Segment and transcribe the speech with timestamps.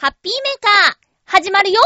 [0.00, 0.94] ハッピーメーカー、
[1.24, 1.80] 始まるよ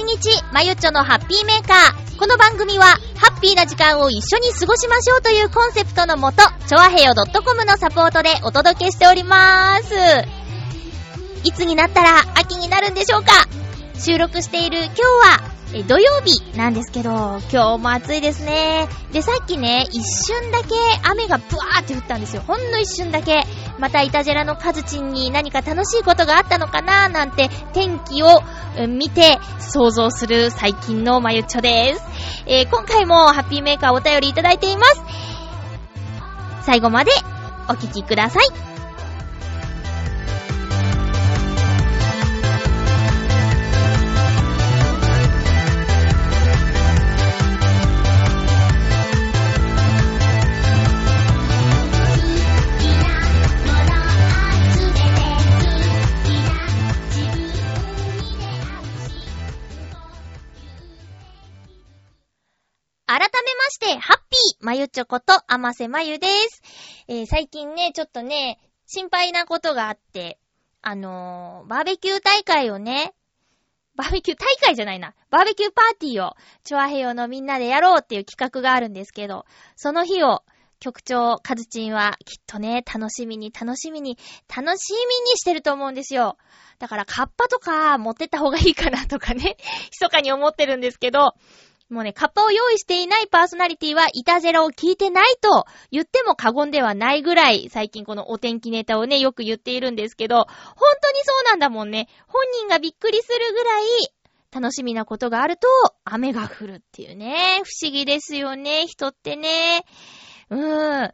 [0.00, 2.18] 日、まゆっちょのハッピーメーカー。
[2.18, 9.94] この番組は、ハッピーな時間を一緒に過ごしましょうというコンセプトのもと、ちょわへよ .com のサポートでお届けしておりまーす。
[11.44, 13.32] いつになったら秋になるんでしょうか？
[13.98, 18.88] 収録している今日は、え土曜日なんですけど、今日も暑いですね。
[19.12, 22.42] で、さっきね、一瞬だけ雨がブワーって降ったんですよ。
[22.46, 23.42] ほんの一瞬だけ。
[23.78, 28.42] またイタジェラのカズチンに何か楽しいことがあったのかななんて天気を
[28.86, 32.02] 見て想像する最近のまゆっちょです。
[32.46, 35.02] えー、今回もハッピーメーカーお便りいただいています。
[36.64, 37.10] 最後まで
[37.68, 38.71] お聞きください。
[64.82, 66.60] ゆちょこと、あませまゆです。
[67.06, 70.40] えー、最近ね、ちょっとね、心配なことがあって、
[70.80, 73.14] あのー、バーベキュー大会をね、
[73.94, 75.14] バーベキュー大会じゃないな。
[75.30, 80.42] バーベキューパーティーを、チョアヘヨのみんなでやろうっていう企画があるんですけど、その日を、
[80.80, 86.38] 局長、カズチンは、きっとね、楽しみに、楽しみに、楽しみにしてると思うんですよ。
[86.80, 89.58] だから、カッパとか持ってった方がいいかなとかね、
[89.94, 91.36] 密かに思ってるんですけど、
[91.92, 100.46] もうね、カッパを用意していないパーソナリティは、イタジェラを聞いてないと言っても過言ではないぐらい、最近このお天気ネタをね、よく言っているんですけど、本
[101.02, 102.08] 当にそうなんだもんね。
[102.28, 103.84] 本人がびっくりするぐらい、
[104.50, 105.68] 楽しみなことがあると、
[106.04, 107.60] 雨が降るっていうね。
[107.62, 109.84] 不思議ですよね、人ってね。
[110.48, 110.60] うーん。
[110.60, 111.12] そんな、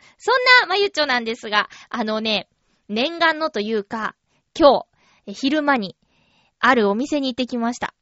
[0.69, 2.49] まゆっちょなんですが、あのね、
[2.89, 4.15] 念願のというか、
[4.57, 4.85] 今
[5.27, 5.97] 日、昼間に、
[6.61, 7.95] あるお店に行ってきました。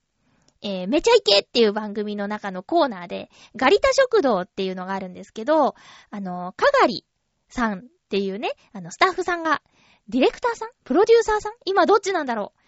[0.62, 5.75] えー、めちゃイケっていう番組の中のコーナーで、ガリタ食堂っていうのがあるんですけど、
[6.11, 7.05] あの、かがり
[7.49, 9.62] さんっていうね、あの、スタッフさんが、
[10.09, 10.69] ディレクターさん？
[10.84, 11.53] プロデューサーさん？
[11.65, 12.61] 今どっちなんだろう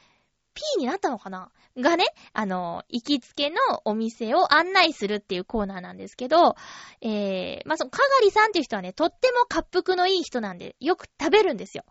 [0.54, 1.52] ?P になったのかな？
[1.76, 6.56] がね、あの、行きつけのお店を案内するっていうコーナーなんですけど、
[7.00, 11.84] えー、まあ、その、かがりさんっていう人はね、とっても滑腹のいい人なんで、よく食べるんですよ。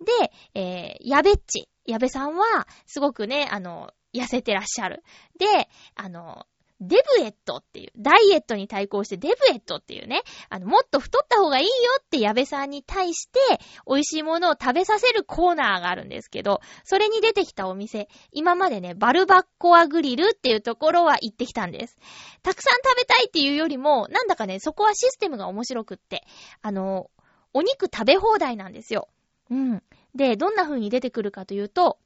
[0.00, 5.02] で、えー、やべっち、やべさんは、すごくね、あの、痩せてらっしゃる。
[5.38, 6.46] で、あの、
[6.80, 11.70] デブエットっていう、ダイエットに対抗してデブエットっていうね、あの、もっと太った方がいいよ
[12.00, 13.38] って矢部さんに対して、
[13.86, 21.96] 美味しいものを食べさせるコーナーがあるんですけど、それに出てきたお店、今までね、バルバッコアグリルっていうところは行ってきたんです。
[22.42, 26.26] たくさん食べたいっていうよりも、なんだかね、そこはシステムが面白くって、
[26.60, 27.10] あの、
[27.52, 29.08] お肉食べ放題なんですよ。
[29.50, 29.82] うん。
[30.14, 31.98] で、どんな風に出てくるかというと、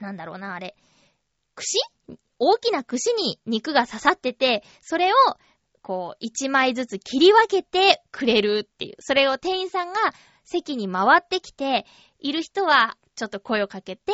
[0.00, 0.74] なんだろうな、あれ。
[1.58, 2.18] 串？
[2.38, 5.16] 大きな串に肉が刺さってて、それを、
[5.82, 8.96] こう、一枚ずつ切り分けてくれるっていう。
[9.00, 9.98] それを店員さんが
[10.44, 11.86] 席に回ってきて、
[12.20, 14.12] いる人はちょっと声をかけて、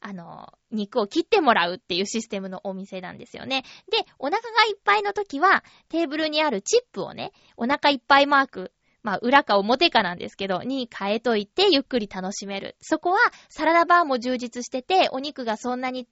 [0.00, 3.64] あの、肉を切ってもらうっていうシステムのお店なんですよね。
[3.90, 12.76] で、お腹がいっぱいの時は、テーブルにあるチップをね、お腹いっぱいマーク、まあ、裏か表かなんですけど、に変えといて、ゆっくり楽しめる。
[12.80, 13.18] そこは、
[13.48, 16.06] サラダバーも充実してて、お肉がそんなに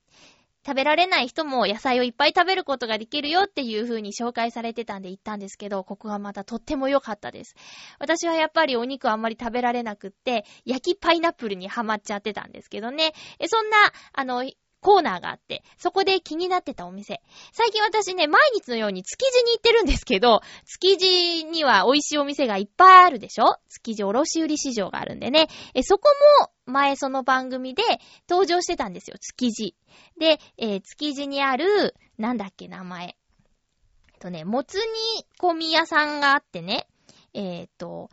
[0.69, 7.55] 食べられない人も野菜をいっぱい食べることができるよっていう風に紹介されてたんで行ったんですけど、ここはまたとっても良かったです。
[7.99, 13.15] 私はやっぱりお肉あんまり食べられなくって、焼きパイナップルにハマっちゃってたんですけどね。
[13.47, 13.77] そんな、
[14.13, 14.45] あの、
[14.81, 17.21] コーナーがあって、そこで気になってたお店。
[17.53, 23.57] 最近私ね、毎日のように築地に行ってるんですけど、築地には美味しいお店がいっぱいあるでしょ？
[23.69, 25.49] 築地卸売市場があるんでね。
[25.75, 26.09] え、そこ
[26.41, 27.83] も前その番組で
[28.29, 29.75] 登場してたんですよ、築地。
[30.19, 33.05] で、えー、築地にある、なんだっけ、名前。
[33.05, 36.87] えっとね、もつ煮込み屋さんがあってね、
[37.35, 38.11] えっ、と、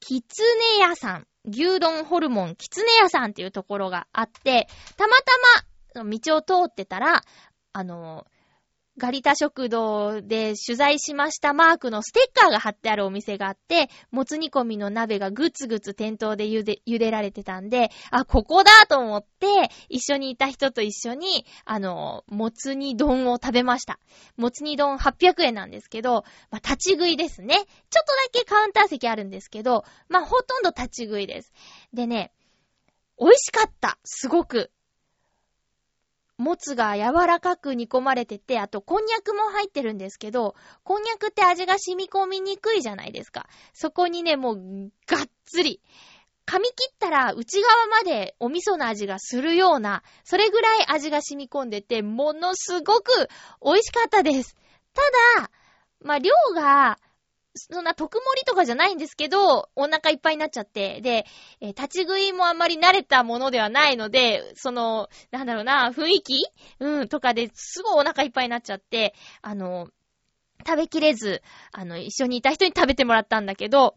[0.00, 5.24] きつね屋さん牛丼ホルモンきつね屋さんっていうところがあって、たまた
[5.60, 7.22] ま道を通ってたら、
[7.72, 8.26] あの、
[8.96, 19.46] ガリタ食堂で取材しましたマークのステッカーが貼ってあるお店があって、もつ煮込みの鍋がぐつぐつ店頭で茹で、茹でられてたんで、あ、ここだと思って、
[19.88, 23.98] 一緒にいた人と一緒に、あの、もつ煮丼を食べました。
[24.36, 27.56] もつ煮丼800円なんですけど、まあ、立ち食いですね。
[27.56, 31.52] ちょっとだけカウンター席あるんですけど、まあ、ほとんど立ち食いです。
[31.92, 32.30] でね、
[33.18, 33.98] 美味しかった。
[34.04, 34.70] すごく。
[36.36, 43.48] もつが柔らかく煮込まれてて、あと、こんにゃくも入ってるんですけど、こんにゃくって味が染み込みにくいじゃないですか。
[43.72, 45.80] そこにね、もう、がっつり。
[46.46, 53.28] 噛み切ったら内側までお味噌の味がするような、それぐらい味が染み込んでて、ものすごく
[53.64, 54.56] 美味しかったです。
[54.92, 55.50] ただ、
[56.00, 56.98] まあ、量が
[57.54, 61.24] そんな特盛りとかじゃないんですけど、お腹いっぱいになっちゃって、で、
[61.60, 66.44] えー、立ち食いもあんまり慣れたものではないので、その、なんだろうな、雰囲気？
[66.80, 69.88] うん、とかですごいお腹いっぱいになっちゃって、あの、
[70.66, 71.42] 食べきれず、
[71.72, 73.96] あの、一緒にいた人に食べてもらったんだけど、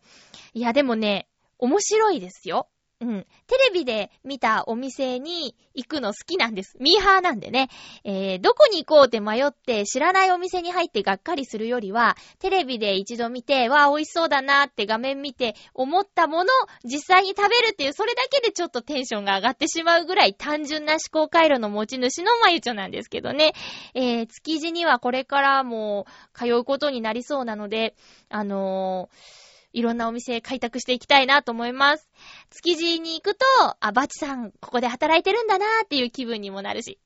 [0.53, 1.27] いやでもね、
[1.57, 2.69] 面白いですよ。
[2.99, 3.27] うん。
[3.45, 6.77] テレビで見たお店に行くの好きなんです。
[6.79, 7.69] ミーハーなんでね。
[8.03, 16.47] えー、どこに行こうって迷って知らないお店に入ってがっかりするよりは、テレビで一度見て、わあ、美味しそうだなって画面見て思ったものを、
[16.85, 23.53] 実際に食べるっていう、それだけでちょっとテンションが上がってしまうぐらい単純な思考回路の持ち主のまゆちょなんですけどね。
[23.93, 27.95] えー、築地にはこれからも通うことになりそうなので、
[28.29, 29.46] あのー
[29.77, 32.09] いろんなお店開拓していきたいなと思います。
[32.49, 33.45] 築地に行くと、
[33.79, 36.97] あ、バチさん、ここで働いてるんだなーっていう気分にもなるし。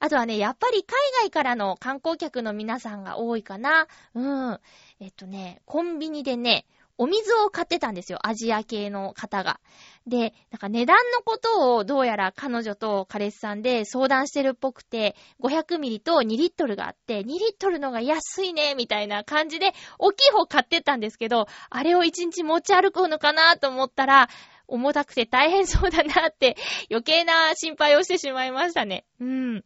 [0.00, 3.88] あとはね、やっぱり海外からの観光客の皆さんが多いかな。
[4.14, 4.60] うん。
[5.00, 6.64] えっとね、コンビニでね、
[6.96, 8.18] お水を買ってたんですよ。
[8.22, 9.60] アジア系の方が。
[10.06, 24.28] で、なんか値段のことをどうやら彼女と彼氏さんで相談してるっぽくて、500ミリと2リットルがあって、2リットルのが安いね、みたいな感じで、大きい方買ってたんですけど、あれを1日持ち歩くのかなと思ったら、
[24.66, 26.56] 重たくて大変そうだなって
[26.90, 29.04] 余計な心配をしてしまいましたね。
[29.20, 29.64] うん。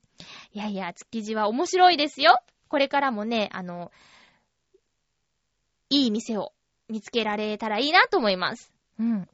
[0.52, 2.40] いやいや、築地は面白いですよ。
[2.69, 3.92] これからもね、あの、
[5.90, 6.52] いい店を
[6.88, 8.73] 見つけられたらいいなと思います。
[8.99, 9.29] うん。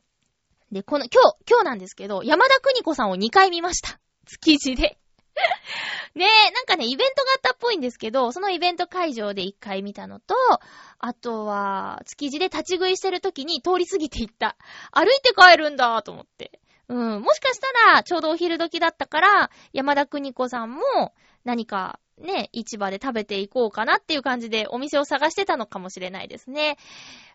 [0.72, 4.00] で、この、今日、今日なんですけど、山田邦子さんを2回見ました。
[4.26, 4.98] 築地で。
[6.14, 10.34] ねえ、なんかね、イベントがあったっぽいんですけど、そのイベント会場で1回見たのと、
[10.98, 14.56] あとは、築地で立ち食いしてる時に通り過ぎていった。
[14.92, 16.60] 歩いて帰るんだと思って。
[16.88, 20.82] うん、もしかしたら、ちょうどお昼時だったから、山田邦子さんも
[21.44, 26.76] 何かね、市場で食べていこうかなっていう感じでお店を探してたのかもしれないですね。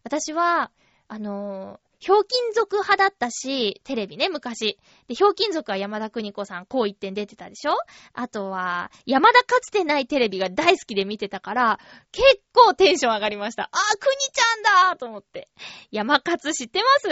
[0.03, 0.71] 私は、
[1.07, 4.79] あのー、ひょうきん族派だったし、テレビね、昔。
[5.09, 7.73] で、ひょうきん族は山田邦子さん、こう一点出てたでしょ？
[8.13, 11.79] あとは、山田かつてないテレビが大好きで見てたから、
[12.13, 13.63] 結構テンション上がりました。
[13.63, 14.55] あー、くにちゃ
[14.85, 15.49] んだーと思って。
[15.91, 17.09] 山勝知ってます？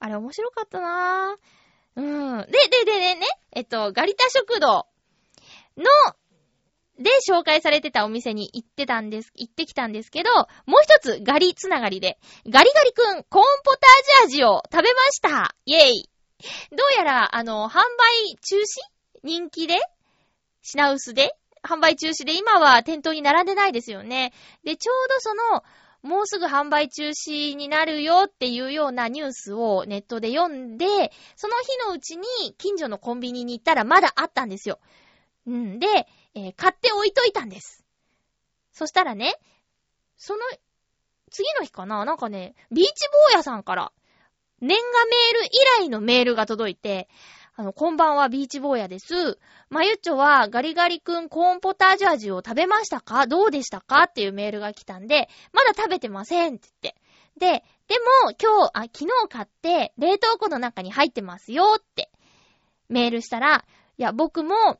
[0.00, 2.00] あれ面白かったなぁ。
[2.00, 2.02] う
[2.42, 2.46] ん。
[2.46, 4.88] で、で、で、でね、えっと、ガリタ食堂
[5.76, 5.84] の
[6.98, 10.30] で紹介されてたお店に行ってたんです、行ってきたんですけど、
[10.66, 15.54] もう一つガリつながりで、ガリガリくんコーンポタージュ味を食べました。
[15.66, 16.10] イェイ。
[16.70, 18.62] どうやら、あの、販売中止？
[19.22, 19.78] 人気で？
[20.62, 21.34] 品薄で？
[21.62, 22.36] 販売中止で？
[22.36, 24.32] 今は店頭に並んでないですよね。
[24.64, 25.64] で、ちょうどその、
[26.02, 30.86] もうすぐ販売中止になるよっていうようなニュースをネットで読んで、
[31.34, 34.78] その日のうちに近所のコンビニに行ったらまだあったんですよ。
[35.46, 35.78] うん。
[35.80, 37.82] で、えー、買って置いといたんです。
[38.70, 39.34] そしたらね、
[40.18, 40.40] その、
[41.30, 42.92] 次の日かななんかね、ビーチ
[43.32, 43.90] 坊やさんから、
[44.60, 45.48] 年賀メール以
[45.86, 47.08] 来のメールが届いて、
[47.56, 49.38] あの、こんばんは、ビーチ坊やです。
[49.70, 53.26] まゆっちょは、ガリガリくんコーンポタージュ味を食べましたか？
[53.26, 54.02] どうでしたか？
[54.02, 57.00] っていうメールが来たんで、まだ食べてませんって言って。
[57.38, 62.10] で、でも、今日、あ、昨日買って、冷凍庫の中に入ってますよって、
[62.90, 63.64] メールしたら、
[63.96, 64.78] いや、僕も、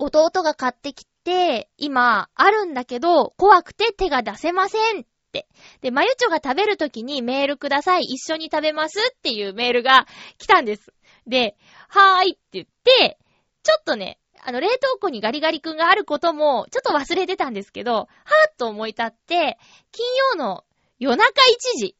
[0.00, 5.46] 弟が買ってきて、今、あるんだけど、怖くて手が出せませんって。
[5.82, 8.04] で、まゆちょが食べるときにメールください。
[8.04, 10.06] 一緒に食べますっていうメールが
[10.38, 10.92] 来たんです。
[11.26, 11.56] で、
[11.88, 13.18] はーいって言って、
[13.62, 18.06] ちょっとね、あの、冷凍庫にガリガリ君があることも、ちょっと忘れてたんですけど、はー
[18.50, 19.58] っと思い立って、
[19.92, 20.64] 金曜の
[20.98, 21.96] 夜中1時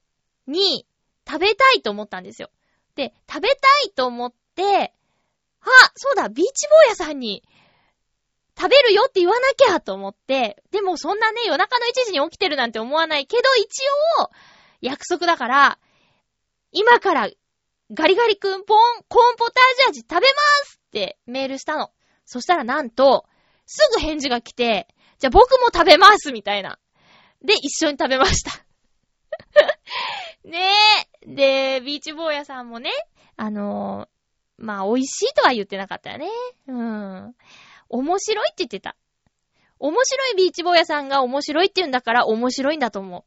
[0.47, 0.87] に
[1.29, 2.51] 食べたいと思ったんですよ。
[2.95, 3.55] で、食べた
[3.87, 4.95] いと思って、
[5.63, 7.43] あ、そうだ、ビーチ坊やさんに
[8.61, 13.83] 食べるよって言わなきゃと思って、でもそんなね、夜中の1時に起きてるなんて思わないけど、一
[14.21, 14.31] 応、
[14.83, 15.79] 約束だから、
[16.71, 17.31] 今から
[17.95, 20.25] ガリガリ君ポン、コーンポタージュ味食べま
[20.65, 21.91] すってメールしたの。
[22.27, 23.25] そしたらなんと、
[23.65, 24.89] すぐ返事が来て、
[25.19, 26.79] じゃあ僕も食べますみたいな。
[27.43, 28.51] で、一緒に食べました
[30.45, 30.73] ね
[31.23, 31.27] え。
[31.27, 32.91] で、ビーチ坊やさんもね、
[33.37, 36.29] あのー、まあ、美味しいとは言ってなかったよね。
[36.69, 37.35] うん。
[37.91, 38.97] 面白いって言ってた。
[39.79, 43.25] 面白いビーチ坊やさんが面白いって言うんだから面白いんだと思う。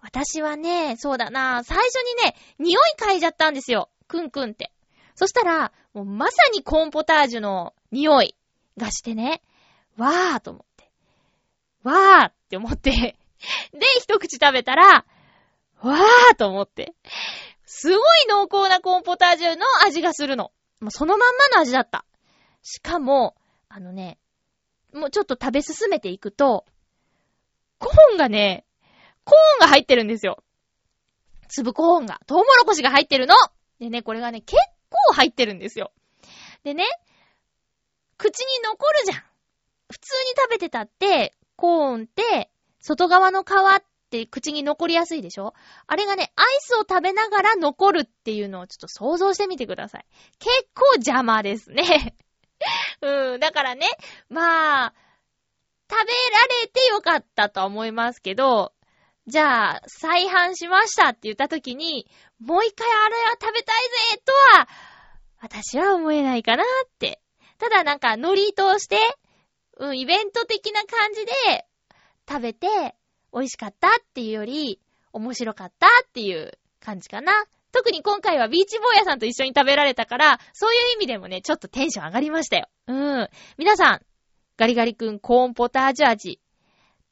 [0.00, 3.88] 私はね、そうだな、最初にね、匂い嗅いじゃったんですよ。
[4.08, 4.72] くんくんって。
[5.14, 8.34] そしたら、もうまさにコーンポタージュの匂い
[8.76, 9.42] がしてね、
[9.96, 10.90] わーと思って。
[11.84, 13.16] わーって思ってで、
[14.00, 15.04] 一口食べたら、
[15.80, 16.94] わーと思って。
[17.64, 20.52] すごい濃厚なコーンポタージュの味がするの。
[20.80, 22.04] もうそのまんまの味だった。
[22.62, 23.36] しかも、
[23.74, 24.18] あのね、
[24.92, 26.66] もうちょっと食べ進めていくと、
[27.78, 28.66] コーンがね、
[29.24, 30.44] コーンが入ってるんですよ。
[31.48, 32.20] 粒コーンが。
[32.26, 33.34] トウモロコシが入ってるの
[33.80, 34.60] でね、これがね、結
[34.90, 35.90] 構入ってるんですよ。
[36.64, 36.84] でね、
[38.18, 39.24] 口に残るじゃん。
[39.90, 45.54] 普通に食べてたって、コーンって、外側の皮って口に残りやすいでしょ
[45.86, 50.04] あれがね、アイスを食べながら残るっていうのをちょっと想像してみてください。
[50.38, 52.14] 結構邪魔ですね。
[53.02, 53.86] うん、だからね、
[54.28, 54.94] まあ、
[55.90, 58.72] 食べられてよかったとは思いますけど、
[59.26, 62.08] じゃあ、再販しましたって言った時に、
[62.40, 63.82] もう一回あれは食べたい
[64.16, 64.68] ぜとは、
[65.40, 67.20] 私は思えないかなって。
[67.58, 68.98] ただなんか、ノリとして、
[69.76, 71.66] うん、イベント的な感じで、
[72.28, 72.96] 食べて、
[73.32, 74.80] 美味しかったっていうより、
[75.12, 77.32] 面白かったっていう感じかな。
[77.72, 82.68] 特に今回はビーチ坊やさんと一緒に食べられたから、そういう意味でもね、ちょっとテンション上がりましたよ。
[82.86, 83.28] うん。
[83.56, 84.00] 皆さん、
[84.56, 86.40] ガリガリ君コーンポタージュ味、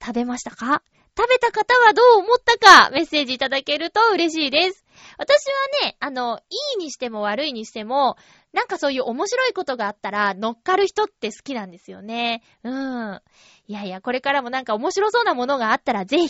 [0.00, 0.82] 食べましたか？
[1.18, 4.84] 食べた方はどう思ったかメッセージいただけると嬉しいです。
[5.18, 5.46] 私
[5.82, 8.16] はね、あの、いいにしても悪いにしても、
[8.52, 12.42] なんかそういう面白いことがあったら乗っかる人って好きなんですよね。
[12.62, 13.20] うん。
[13.66, 16.28] いやいや、これからもなんか面白そうなものがあったらぜひ、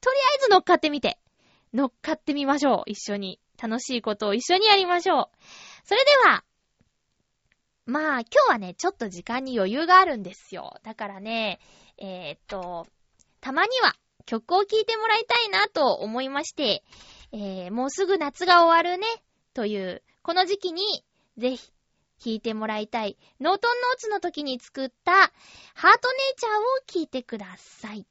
[0.00, 1.18] とりあえず乗っかってみて。
[1.74, 2.90] 乗っかってみましょう。
[2.90, 3.38] 一緒に。
[3.60, 5.28] 楽しいことを一緒にやりましょう。
[5.84, 6.44] それでは、
[7.86, 10.78] まあ、今日はね、ちょっと時間に余裕があるんですよ。
[10.82, 11.58] だからね、
[11.98, 12.86] えー、っと、
[13.40, 13.94] たまには
[14.24, 16.84] 曲を聴いてもらいたいなと思いまして、
[17.32, 19.06] えー、もうすぐ夏が終わるね、
[19.54, 21.04] という、この時期に、
[21.36, 21.72] ぜひ、
[22.20, 28.06] 聴いてもらいたい、ノートンノーツの時に作った、ハートネイチャーを聴いてください。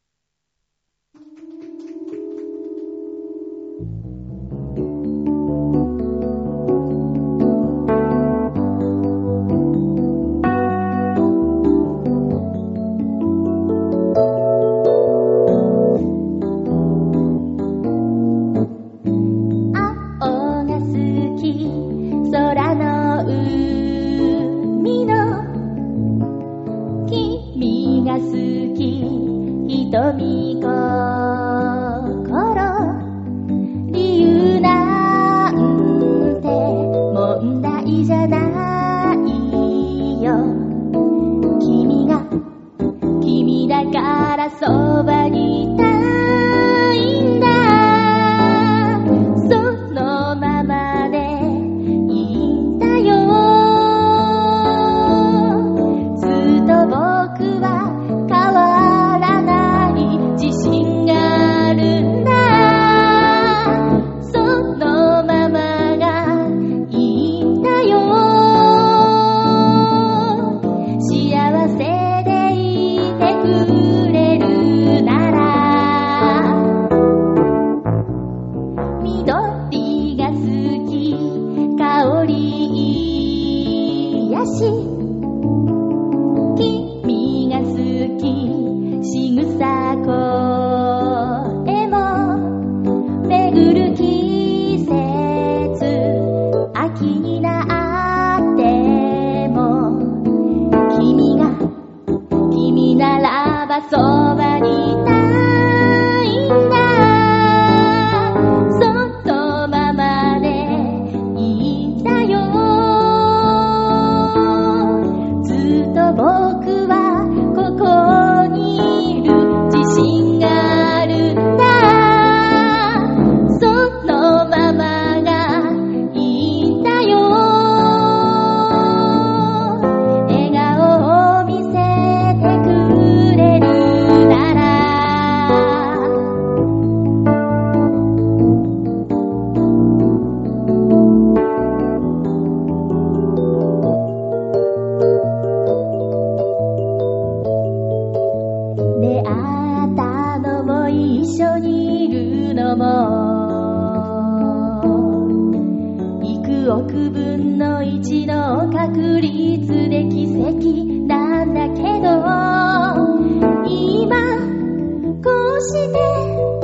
[165.23, 166.60] こうして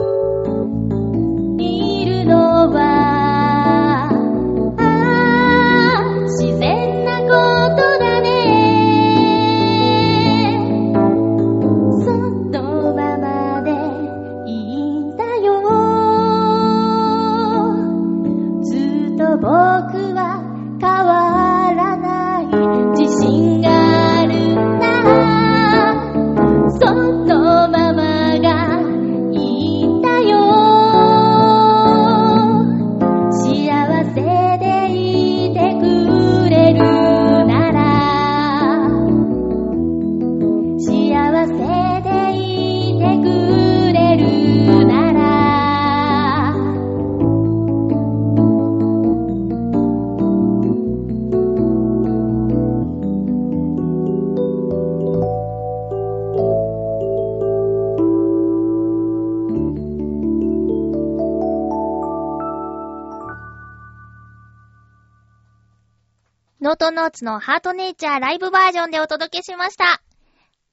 [67.24, 70.01] ノートノーツのハートネイチャーライブバージョンでお届けしました。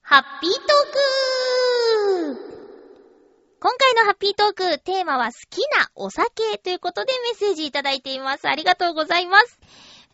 [0.01, 0.61] ハッピートー
[2.35, 2.55] ク
[3.59, 8.47] 今回のハッピートーク、テーマは好きなお酒ということでメッセージいただいています。
[8.47, 9.59] ありがとうございます。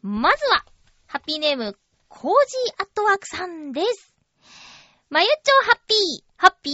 [0.01, 0.63] まずは、
[1.07, 4.13] ハッピーネーム、コージーアットワークさんです。
[5.09, 6.73] まゆっちょハッピー、ハッピー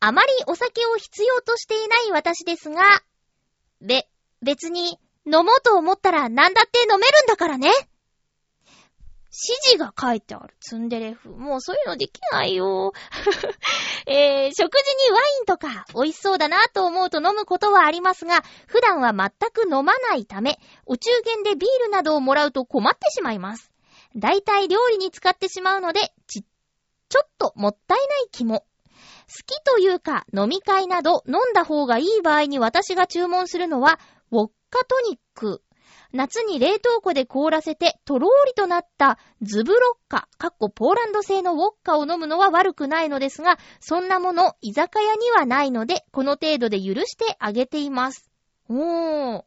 [0.00, 2.82] あまりお酒を必要としていない私ですが、
[3.82, 4.08] べ、
[4.40, 7.70] 別に飲もうと思ったら何だって飲めるんだからね。
[9.34, 10.54] 指示が書いてある。
[10.60, 11.30] ツンデレ風。
[11.30, 12.92] もうそういうのできないよ。
[14.06, 23.72] えー、食事にワインとか美味しそうだなと思うと飲むことはありますが、普段は全く飲まないため、お中元でビールなどをもらうと困ってしまいます。
[24.14, 26.44] だいたい料理に使ってしまうので、ち、
[27.08, 28.66] ちょっともったいない気も。
[29.28, 33.98] 好きというか、飲み会など飲んだ方がいい場合に私が注文するのは、
[34.30, 35.62] ウォッカトニック。
[36.12, 48.30] 夏に冷凍庫で凍らせてとろーりとなったズブロッカ、かっこポーランド製のウォッカを飲むのは悪くないのですが、そんなもの居酒屋にはないので、この程度で許してあげています。
[48.68, 49.44] おー。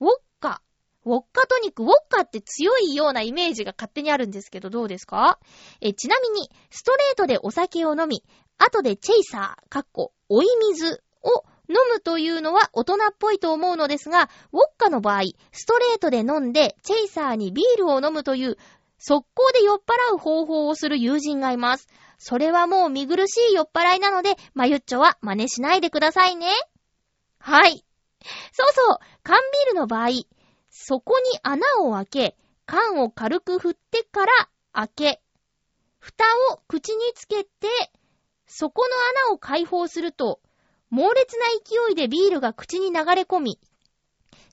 [0.00, 0.10] ウォッ
[0.40, 0.60] カ。
[1.04, 5.38] ウォッカトニック、ウォッカって強いようなイメージが勝手にあるんですけど、どうですか？
[5.80, 8.24] え、ちなみに、ストレートでお酒を飲み、
[8.58, 18.58] 後でチェイサー、かっこ、追い水を飲むというのは大人っぽいと思うのですが、ウォッカの場合、ストレートで飲んで、チェイサーにビールを飲むという、
[18.98, 21.88] 速攻で酔っ払う方法をする友人がいます。
[22.18, 26.46] それはもう見苦しい酔っ払いなので、まゆっちょは真似しないでくださいね。
[27.38, 27.84] はい。
[28.52, 30.10] そうそう、缶ビールの場合、
[30.70, 34.32] そこに穴を開け、缶を軽く振ってから
[34.72, 35.22] 開け、
[35.98, 37.68] 蓋を口につけて、
[38.46, 40.40] そこの穴を開放すると、
[40.92, 43.58] 猛烈な勢いでビールが口に流れ込み、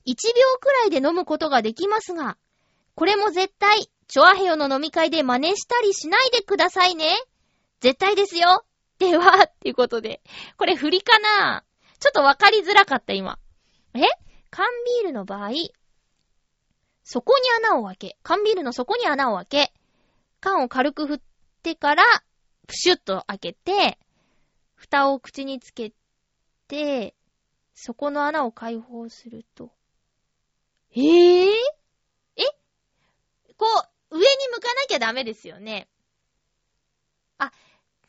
[0.06, 0.14] 1秒
[0.58, 2.38] くらいで飲むことができますが、
[2.94, 7.12] これも絶対、チョアヘヨの飲み会で真似したりしないでくださいね。
[7.80, 8.64] 絶対ですよ。
[8.98, 10.22] では、っていうことで。
[10.56, 11.62] これ振りかな
[11.98, 13.38] ちょっとわかりづらかった、今。
[13.92, 14.00] え？
[14.50, 14.66] 缶
[15.02, 15.50] ビールの場合、
[17.04, 19.72] そこに穴を開け、缶ビールの底に穴を開け、
[20.40, 21.20] 缶を軽く振っ
[21.62, 22.04] てから、
[22.66, 23.98] プシュッと開けて、
[24.74, 25.99] 蓋を口につけて、
[27.74, 29.70] そこの穴を開放すると。
[30.92, 31.50] えぇ、ー、
[32.36, 32.42] え？
[33.56, 33.66] こ
[34.10, 35.88] う、上に向かなきゃダメですよね。
[37.38, 37.52] あ、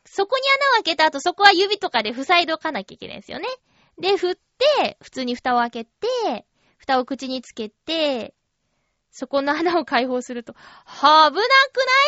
[0.05, 3.47] そこに穴を開けた後、そこは指とかで塞いどかなきゃいけないですよね。
[3.99, 6.45] で、振って、普通に蓋を開けて、
[6.77, 8.33] 蓋を口につけて、
[9.11, 10.59] そこの穴を開放すると、危
[11.03, 11.41] なくな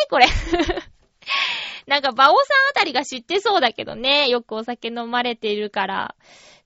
[0.04, 0.08] い？
[0.10, 0.26] これ。
[1.86, 2.36] なんか、バオさん
[2.70, 4.28] あたりが知ってそうだけどね。
[4.28, 6.14] よくお酒飲まれているから。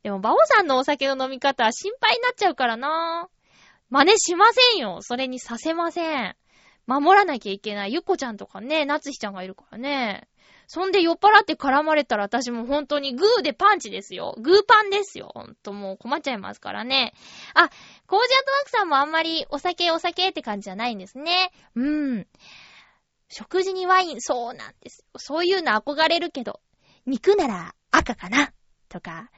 [0.02, 3.28] でも、バオさんのお酒の飲み方は心配になっちゃうからな。
[3.90, 4.98] 真似しませんよ。
[5.02, 6.37] それにさせません。
[6.87, 7.92] 守らなきゃいけない。
[7.92, 10.28] ゆっこちゃんとかね、なつひちゃんがいるからね。
[10.66, 14.35] そんで酔っ払って絡まれたら私も本当にグーでパンチですよ。
[14.38, 15.31] グーパンですよ。
[15.35, 17.14] ほんともう困っちゃいますからね。
[17.54, 17.70] あ、
[18.07, 21.52] コージアトワークさんもあんまりお酒お酒って感じじゃないんですね。
[21.74, 22.26] うん。
[23.29, 25.05] 食事にワイン、そうなんです。
[25.17, 26.61] そういうの憧れるけど、
[27.07, 28.53] 肉なら赤かな？
[28.88, 29.31] とか、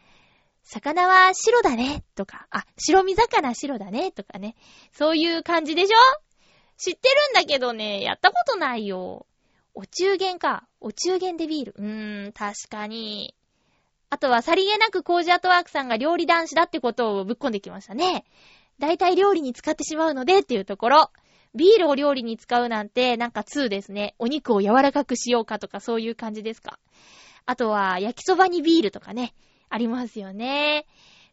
[0.63, 2.05] 魚は白だね？
[2.15, 4.13] とか、あ、白身魚白だね？
[4.13, 4.55] とかね。
[4.93, 5.97] そういう感じでしょ？
[6.77, 9.27] 知ってるんだけどね、やったことないよ。
[9.75, 10.67] お中元か。
[10.81, 11.75] お中元でビール。
[11.77, 13.35] うーん、確かに。
[14.09, 18.25] あとはさりげなくコージアートワークさんが料理男子だってことをぶっこんできましたね。
[18.79, 21.11] 大体料理に使ってしまうのでっていうところ。
[21.55, 24.15] ビールを料理に使うなんて、なんか2ですね。
[24.19, 26.79] お肉を柔らかくしようかとかそういう感じですか？
[27.47, 29.35] あとは、焼きそばにビールとかね、
[29.69, 30.87] ありますよね。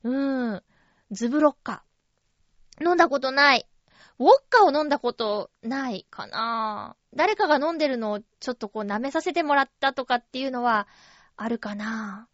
[0.03, 0.63] うーん。
[1.12, 1.84] ズブロッカ。
[2.82, 3.67] 飲んだことない。
[4.19, 10.88] ウォッカを飲んだことないかな誰かが飲んでるのをちょっとこう舐めさせてもらったとかっていうのは
[11.36, 12.27] あるかな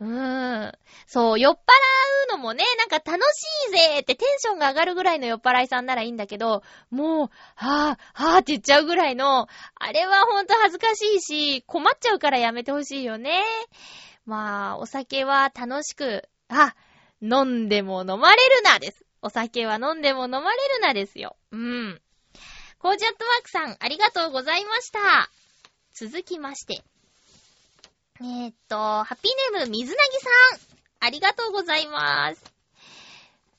[0.00, 0.72] うーん。
[1.06, 1.56] そう、酔っ払
[2.28, 13.42] うのもね、なんか楽しいぜってテンションが上がるぐらいの酔っ払いさんならいいんだけど、もう、はぁ、はぁって言っちゃうぐらいの、あれはほんと恥ずかしいし、困っちゃうからやめてほしいよね。
[14.26, 16.74] まあ、お酒は楽しく、あ、
[17.22, 19.04] 飲んでも飲まれるなです。
[19.22, 21.36] お酒は飲んでも飲まれるなですよ。
[21.52, 22.00] うん。
[22.78, 25.30] コージアットワークさん、ありがとうございました。
[25.94, 26.82] 続きまして。
[28.20, 30.78] えー、っと、ハッピーネーム、水なぎさん。
[31.00, 32.44] ありがとうございます。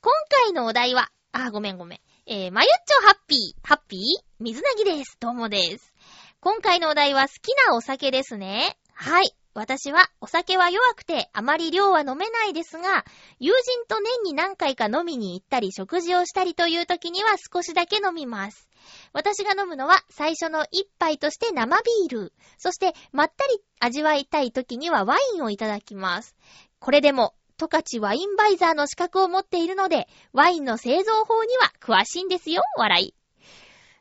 [0.00, 0.14] 今
[0.44, 2.00] 回のお題は、あ、ごめんごめん。
[2.24, 4.00] えー、まゆっちょハッピー、ハッピー？
[4.40, 5.18] 水なぎです。
[5.20, 5.92] どうもです。
[6.40, 8.78] 今回のお題は好きなお酒ですね。
[8.94, 9.36] はい。
[9.52, 13.04] 私はお酒は弱くてあまり量は飲めないですが、
[13.38, 18.68] 友人と年に何回か飲みに行ったり食事をしたりという時には少しだけ飲みます。
[19.12, 22.32] 私が飲むのは最初の一杯として生ビール。
[22.58, 26.36] そしてまったり味わいたい時にはワインをいただきます。
[26.78, 33.14] これでも、トカチワインバイザーの資格を持っているので、ワインの製造法には詳しいんですよ、笑い。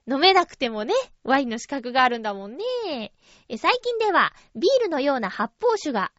[0.08, 0.94] 飲めなくてもね、
[1.24, 3.14] ワインの資格があるんだもんね。
[3.58, 6.12] 最近では、ビールのような発泡酒が、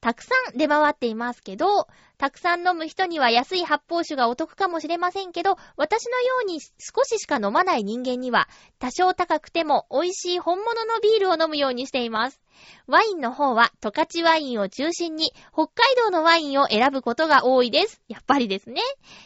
[0.00, 8.48] たくさん出回っていますけど、たくさん飲む人には安い発泡酒がお得かもしれませんけど、私のように少ししか飲まない人間には、
[8.78, 12.40] 多少高くても美味しい本物のビールを飲むようにしています。
[12.86, 18.00] ワインの方は、十勝ワインを中心に、北海道のワインを選ぶことが多いです。
[18.08, 18.80] やっぱりですね。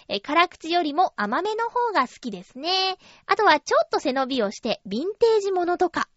[0.09, 2.96] え、辛口よりも甘めの方が好きですね。
[3.27, 6.09] あとは、ちょっと背伸びをして、ヴィンテージものとか。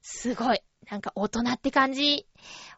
[0.00, 0.62] すごい。
[0.90, 2.26] なんか大人って感じ。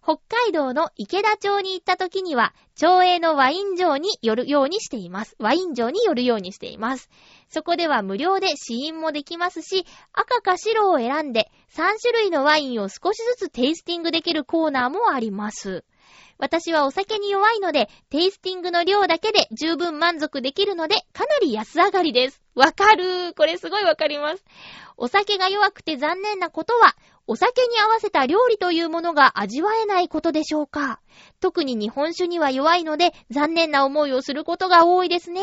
[0.04, 5.34] 北海道の池田町に行った時には、町営のワイン場に寄るようにしています。
[5.38, 7.08] ワイン場に寄るようにしています。
[7.48, 15.86] そこでは無料で試飲もできますし、赤か白を選んで3種類のワインを少しずつテイスティングできるコーナーもあります。
[16.36, 22.42] 私はお酒に弱いので、テイスティングの量だけで十分満足できるので、かなり安上がりです。
[22.54, 23.34] わかるー。
[23.34, 24.44] これすごいわかります。
[24.96, 26.94] お酒が弱くて残念なことは、
[27.26, 31.00] お酒に合わせた料理というものが味わえないことでしょうか
[31.40, 35.40] 特に日本酒には弱いので残念な思いをすることが多いですね。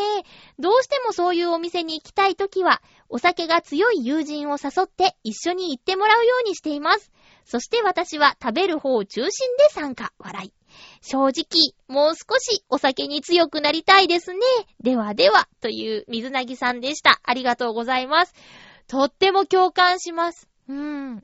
[0.59, 7.11] どうしてもそういうお店に行きたいときは、お酒が強い友人を誘って一緒に行ってもらうようにしています。
[7.45, 10.53] そして私は食べる方を中心で参加、笑い。
[11.01, 14.39] 正直、もう少しお酒に強くなりたいですね。
[14.79, 17.19] ではでは、という水なぎさんでした。
[17.23, 18.33] ありがとうございます。
[18.87, 20.47] とっても共感します。
[20.69, 20.75] うー
[21.15, 21.23] ん。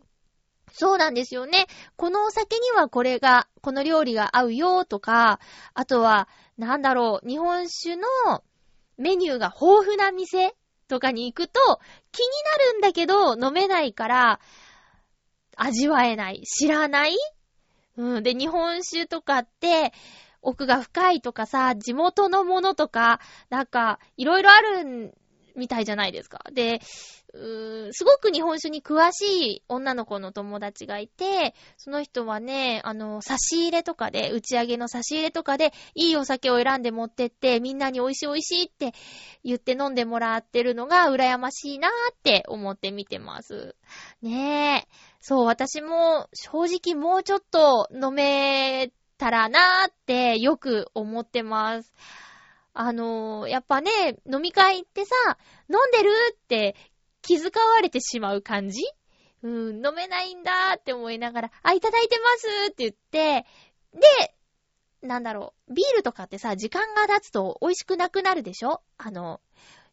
[0.72, 1.66] そうなんですよね。
[1.96, 5.40] このお酒にはこれが、この料理が合うよとか、
[5.74, 6.28] あとは、
[6.58, 8.08] なんだろう、日本酒の
[8.98, 10.54] メニューが豊富な店
[10.88, 11.60] とかに行くと
[12.12, 12.28] 気に
[12.58, 14.40] なるんだけど飲めないから
[15.56, 16.42] 味わえない。
[16.44, 17.16] 知らない？
[17.98, 18.24] うん。
[18.24, 19.92] で、日本酒とかって
[20.42, 25.16] 奥が深いとかさ、地元のものとか、なんか、いろいろある
[25.56, 26.44] みたいじゃないですか。
[26.54, 26.80] で、
[27.92, 38.94] すごく日本酒に詳しい女の子の友達がいて、その人はね、あの、差し入れとかで、打ち上げの差し入れとかで、いいお酒を選んで持ってって、みんなに美味しい美味しいって
[39.44, 43.76] 言って飲んでもらってるのが羨ましいなーって思って見てます。
[44.22, 44.88] ねえ。
[45.20, 51.94] そう、私も正直もうちょっと飲めたらなーってよく思ってます。
[52.80, 53.92] あのー、やっぱね、
[54.32, 55.16] 飲み会行ってさ、
[55.68, 56.76] 飲んでるって
[57.22, 58.84] 気遣われてしまう感じ？
[59.44, 63.46] うん、飲めないんだって思いながら、あ、いただいてますって言って、
[63.94, 68.82] で、なんだろう、ビールとかってさ、時間が経つと美味しくなくなるでしょ？
[68.98, 69.40] あの、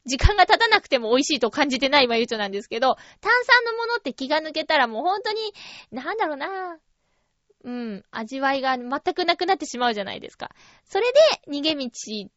[0.07, 5.39] 時間が経たなくても美味しいと感じてないまゆちょなんですけど、炭酸のものって気が抜けたらもう本当に、
[5.93, 6.79] なんだろうな
[7.65, 10.51] うん、味わいが全くなくなってしまうじゃないですか。
[10.85, 11.07] それ
[11.47, 11.91] で逃げ道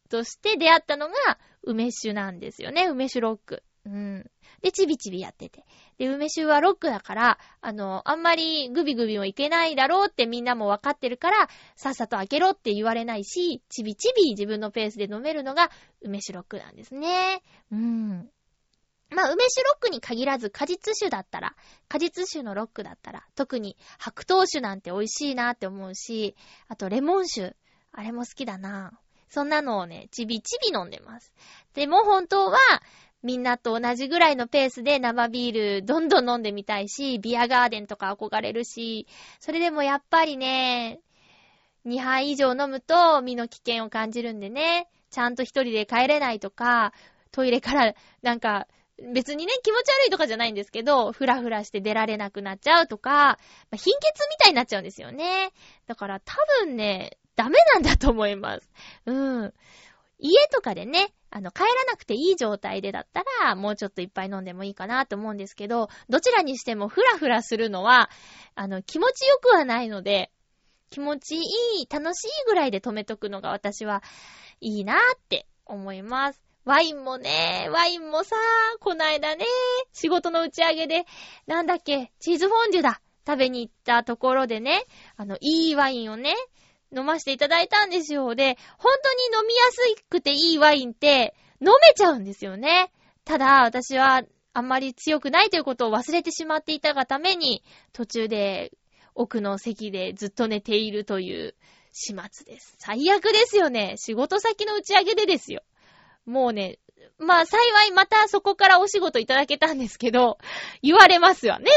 [0.09, 1.15] として出会ったのが
[1.63, 2.85] 梅酒なんですよね。
[2.85, 3.63] 梅酒ロック。
[3.85, 4.31] うん。
[4.61, 5.65] で、ちびちびやってて。
[5.97, 15.69] で、梅酒はロックだから、あの、あんまりグビグビもいけないだろうってみんなもわかってるから、さっさと開けろって言われないし、ちびちび自分のペースで飲めるのが
[16.01, 17.41] 梅酒ロックなんですね。
[17.71, 18.29] うん。
[19.09, 21.55] まあ、梅酒ロックに限らず果実酒だったら、
[21.87, 26.35] 果実酒のロックだったら、特に白桃酒なんて美味しいなって思うし、
[26.67, 27.55] あとレモン酒、
[27.93, 28.99] あれも好きだな。
[29.29, 31.33] そんなのをね、ちびちび飲んでます。
[31.73, 32.57] でも本当は、
[33.23, 39.07] みんなと同じぐらいのペースで生ビールどんどん飲んでみたいし、ビアガーデンとか憧れるし、
[39.39, 40.99] それでもやっぱりね、
[41.85, 46.93] 2杯以上飲むと身の危険を感じるんでね、ちゃんと一人で帰れないとか、
[47.31, 48.67] トイレからなんか
[48.99, 53.35] 別にね、気持ち悪いとかじゃないんですけど、ふらふらして出られなくなっちゃうとか、ま
[53.73, 55.51] あ、貧血みたいになっちゃうんですよね。
[55.85, 58.69] だから多分ね、ダメなんだと思います。
[59.05, 59.13] う
[59.45, 59.53] ん。
[60.17, 68.09] 家とかでね、あの、帰らなくていい状態でだったら、もうちょっといっぱい飲んでもいいかなと思うんですけど、どちらにしてもふらふらするのは、
[68.55, 70.31] あの、気持ちよくはないので、
[70.89, 71.39] 気持ちい
[71.81, 74.03] い、楽しいぐらいで止めとくのが私は
[74.61, 76.41] いいなって思います。
[76.65, 78.35] ワインもね、ワインもさ、
[78.79, 79.45] こないだね、
[79.93, 81.05] 仕事の打ち上げで、
[81.45, 84.83] なんだっけ、チーズフォンデュだ、食べに行ったところでね、
[85.15, 86.35] あの、いいワインをね、
[86.95, 88.35] 飲ませていただいたんですよ。
[88.35, 92.91] で、本当に飲みやすくていいワインって飲めちゃうんですよね。
[93.25, 94.23] ただ、私は
[94.53, 98.71] あんまり強くないということを忘れてしまっていたがために、途中で
[99.15, 101.55] 奥の席でずっと寝ているという
[101.91, 102.75] 始末です。
[102.77, 103.95] 最悪ですよね。
[103.97, 105.63] 仕事先の打ち上げでですよ。
[106.25, 106.79] もうね、
[107.17, 110.37] まあ幸いまたそこからお仕事いただけたんですけど、
[110.81, 111.71] 言われますよね。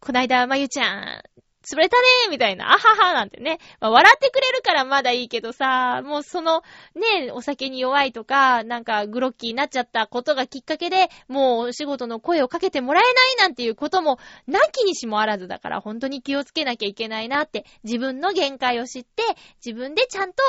[0.00, 1.22] こないだ、まゆちゃん、
[1.66, 3.58] 潰れたねーみたいな、あははなんてね。
[3.80, 6.62] まあ、笑ってくれるからまだいいけどさ、もうその、
[6.94, 19.24] ね、お酒に弱いとか、なんかグロッキーになっちゃったことがきっかけで、もうお仕事の声をかけてもらえないなんていうことも、なきにしもあらずだから、本当に気をつけなきゃいけないなって、自分の限界を知って、
[19.64, 20.42] 自分でちゃんと、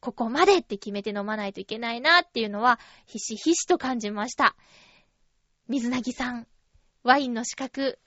[0.00, 4.54] ここまでって決めて飲まないといけないなっていうのは、ひしひしと感じました。
[5.68, 6.46] 水なぎさん、
[7.02, 7.98] ワインの資格、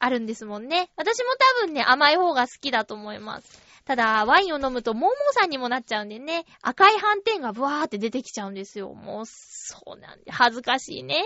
[0.00, 0.90] あるんですもんね。
[0.96, 1.24] 私も
[1.60, 3.62] 多分ね、甘い方が好きだと思います。
[3.84, 8.94] ただ、ワインを飲むと、ももさんにもなっちゃうんでね、赤い斑点がブワーって出てきちゃうんですよ。
[8.94, 11.22] もう、そうなんで、恥ずかしいね。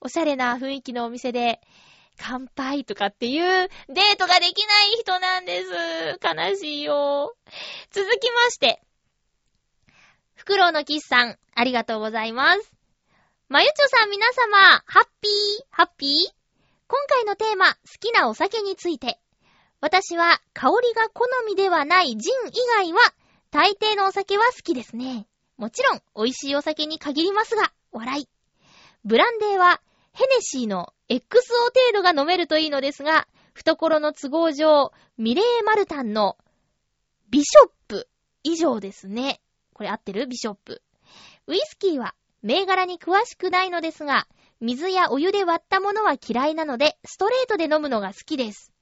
[0.00, 1.60] おしゃれな雰囲気のお店で、
[2.18, 5.70] 乾杯とかっていうデートができない人なんです。
[6.22, 7.34] 悲しいよ。
[7.90, 8.82] 続きまして、
[10.34, 12.72] フクロウのキスさん、ありがとうございます。
[13.48, 16.41] まゆちょさん皆様、ハッピー、ハッピー？
[16.92, 19.18] 今回のテーマ、好きなお酒について。
[19.80, 23.00] 私は香りが好みではないジン以外は、
[23.50, 25.26] 大抵のお酒は好きですね。
[25.56, 28.28] もちろん、美味しいお酒に限りますが、笑い。
[29.06, 29.80] ブランデーは、
[30.12, 31.22] ヘネシーの XO
[31.72, 36.36] 程度が飲めるといいのですが、懐の都合上、ミレーマルタンの
[37.30, 38.06] ビショップ
[38.42, 39.40] 以上ですね。
[39.72, 40.26] これ合ってる？
[40.26, 40.82] ビショップ。
[41.46, 44.26] ウイスキーは銘柄に詳しくないのですが、
[44.62, 48.72] 水やお湯で割ったものは嫌いなので、ストレートで飲むのが好きです。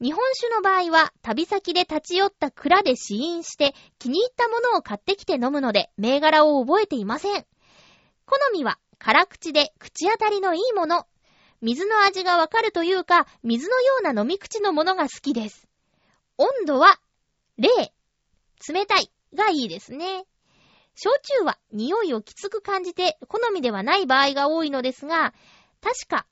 [0.00, 7.44] 日本酒の場合は、旅先で立ち寄った蔵で試飲して、気に入ったものを買ってきて飲むので、銘柄を覚えていません。
[8.24, 11.08] 好みは、辛口で口当たりのいいもの。
[11.60, 15.66] 水の味がわかるというか、水のような飲み口のものが好きです。
[16.38, 17.00] 温度は、
[17.58, 17.68] 冷、
[18.68, 20.24] 冷たいがいいですね。
[20.96, 25.34] 焼酎は匂いをきつく感じて好みではない場合が多いのですが、
[25.82, 26.26] 確か、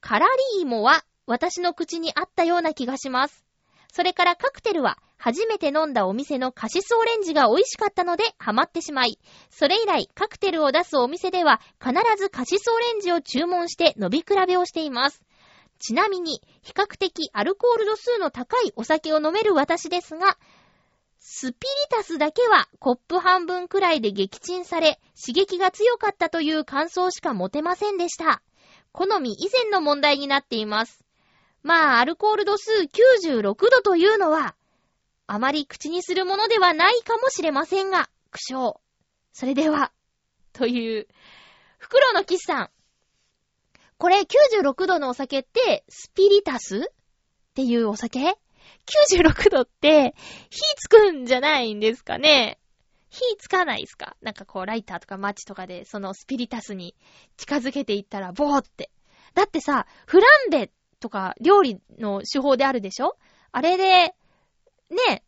[0.00, 3.44] カラリーモは私の口にあったような気がします。
[3.92, 9.18] それからカクテルは初めて飲んだお店のカシスオレンジが美味しかったのでハマってしまい、
[9.50, 15.22] それ以来カクテルを出すお店では必ずカシスオレンジを注文して飲み比べをしています。
[15.78, 20.36] ちなみに、比較的アルコール度数の高いお酒を飲める私ですが、
[21.20, 21.58] スピリ
[21.90, 28.42] タスだけはコップ半分くらいで撃沈され、刺激が強かったという感想しか持てませんでした。
[28.92, 31.04] 好み以前の問題になっています。
[31.62, 34.54] まあ、アルコール度数96度というのは、
[35.26, 38.74] あまり口にするものではないかもしれませんが、苦笑。
[39.32, 39.92] それでは、
[40.52, 41.08] という、
[41.78, 42.70] 袋のキスさん。
[43.98, 46.78] これ96度のお酒って、スピリタス？
[46.78, 46.80] っ
[47.54, 48.38] ていうお酒？
[49.20, 50.14] 96度って、
[50.50, 52.58] 火つくんじゃないんですかね？
[53.10, 54.16] 火つかないですか？
[54.22, 56.94] なんかこう、ライターとかマッチとかで、そのスピリタスに
[57.36, 58.90] 近づけていったら、ボーって。
[59.34, 63.16] だってさ、フランベとか料理の手法であるでしょ？
[63.52, 64.14] あれで、
[64.90, 65.24] ね、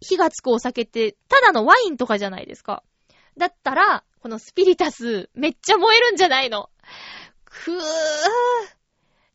[0.00, 2.82] 火がつくお酒って、ただのワインとかじゃないですか。
[3.36, 6.70] だったら、このスピリタス、めっちゃ燃えるんじゃないの？
[7.44, 7.80] くー。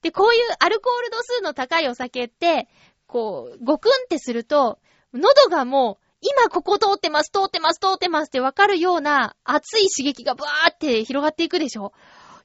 [0.01, 2.69] で、こういうアルコール度数の高いお酒って、
[3.09, 4.79] こう、ごくんってすると、
[5.13, 11.91] 喉がもう、今ここ通ってます、通ってます、通ってますってわかるような熱い刺激がブワーって広がっていくでしょ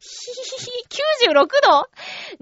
[0.01, 0.09] ひ
[0.59, 0.71] ひひ、
[1.29, 1.89] 96度？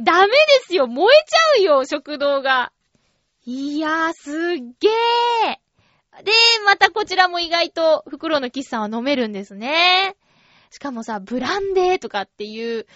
[0.03, 0.35] ダメで
[0.67, 2.73] すよ燃えちゃうよ食道が。
[3.45, 6.33] いやー、すっげーで、
[6.65, 10.17] またこちらも意外と袋の喫茶は飲めるんですね。
[10.71, 12.87] しかもさ、ブランデーとかっていう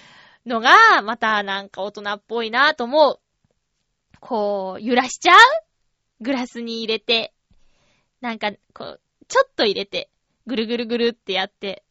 [0.44, 3.20] のが、またなんか大人っぽいなと思う。
[4.20, 5.38] こう、揺らしちゃう？
[6.20, 7.32] グラスに入れて。
[8.20, 10.10] なんか、こう、ちょっと入れて、
[10.46, 11.84] ぐるぐるぐるってやって。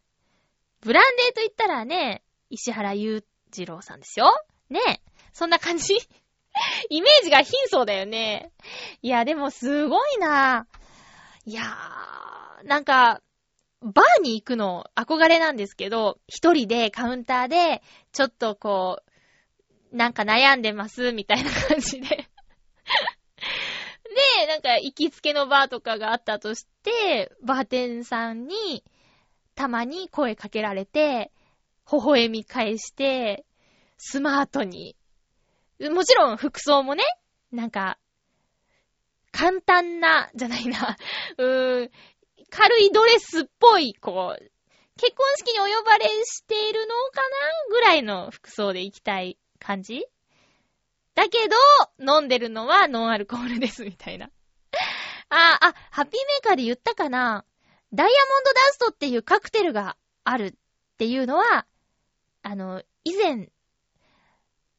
[0.82, 4.34] ブランデーと言ったらね、石原裕次郎さんですよ。
[4.70, 5.02] ねえ
[5.34, 5.96] そんな感じ
[6.90, 8.52] イメージが貧相だよね。
[9.02, 10.68] いや、でもすごいな。
[11.46, 13.22] いやー、なんか、
[13.82, 17.84] バーに行くの憧れなんですけど、一人でカウンターで、
[18.14, 19.12] ちょっとこう、
[19.96, 22.08] なんか悩んでます、みたいな感じで。
[22.08, 22.28] で、
[24.48, 28.84] なんか行きつけのバーとかがあったとして、バーテンさんに、
[29.56, 31.32] たまに声かけられて、
[31.90, 33.46] 微笑み返して、
[33.98, 34.98] スマートに。
[35.80, 37.04] もちろん服装もね、
[37.54, 37.98] なんか、
[39.32, 40.98] 簡単な、じゃないな、
[41.38, 41.92] うーん、
[42.50, 44.52] 軽いドレスっぽい、こう、
[44.98, 47.38] 結婚式にお呼ばれしているのかな
[47.70, 49.38] ぐらいの服装で行きたい。
[49.66, 50.06] 感じ？
[51.16, 51.56] だけど、
[52.00, 54.30] 飲んでるのはノンアルコールです、みたいな。
[55.30, 57.46] あ、あ、ハッピーメーカーで言ったかな？
[57.92, 60.54] ダイヤモンドダストっていうカクテルがあるっ
[60.98, 61.66] ていうのは、
[62.44, 63.50] あの、以前、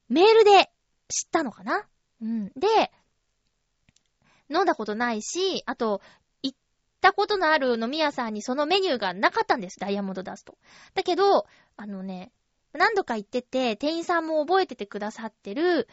[0.09, 0.71] メールで
[1.09, 1.89] 知ったのかな？
[2.21, 2.47] うん。
[2.51, 2.93] で、
[4.49, 6.01] 飲んだことないし、あと、
[6.43, 6.59] 行っ
[7.01, 10.57] たことのある飲み屋さんにそのメニューがなかったんです、ダイヤモンドダスト。
[10.95, 11.47] だけど、
[11.77, 12.31] あのね、
[12.77, 15.89] 何度か行ってて、店員さんも覚えててくださってる、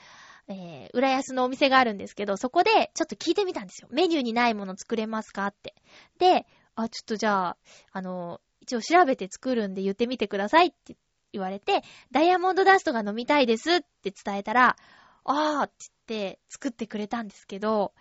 [0.48, 3.88] えー、浦安のお店があるんですけど、そこでちょっと聞いてみたんですよ。
[3.92, 5.76] メニューにないもの作れますかって。
[6.20, 7.58] で、あ、ちょっとじゃあ、
[7.92, 10.96] あの、一応調べて作るんで言ってみてくださいって
[11.32, 14.78] 言われて、ダイヤモンドダストが飲みたいですって伝えたら、
[15.26, 15.74] あーって
[16.08, 17.94] 言って作ってくれたんですけど、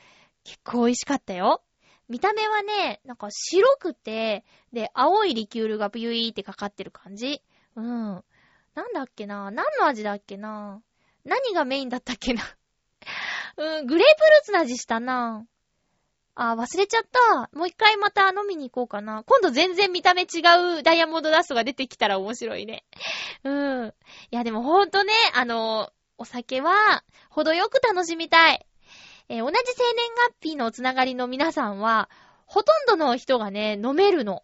[0.45, 1.63] 結構美味しかったよ。
[2.09, 7.43] 見た目はね、なんか白くて、で、青いリキュールがビューイーってかかってる感じ。
[7.77, 8.25] うん。
[8.75, 9.51] なんだっけな？
[9.51, 10.81] 何の味だっけな？
[11.25, 12.43] 何がメインだったっけな？
[13.57, 15.47] うん、グレープフルーツの味したな
[16.35, 17.51] あ、忘れちゃった。
[17.57, 19.23] もう一回また飲みに行こうかな。
[19.25, 20.41] 今度全然見た目違
[20.79, 22.85] うダイヤモンドダストが出てきたら面白いね。
[23.45, 23.95] うん。
[24.31, 28.67] いや、でもほんとね、あの、お酒は、程よく楽しみたい。
[29.29, 32.09] えー、同じ生年月日のつながりの皆さんは、
[32.47, 34.43] ほとんどの人がね、飲めるの。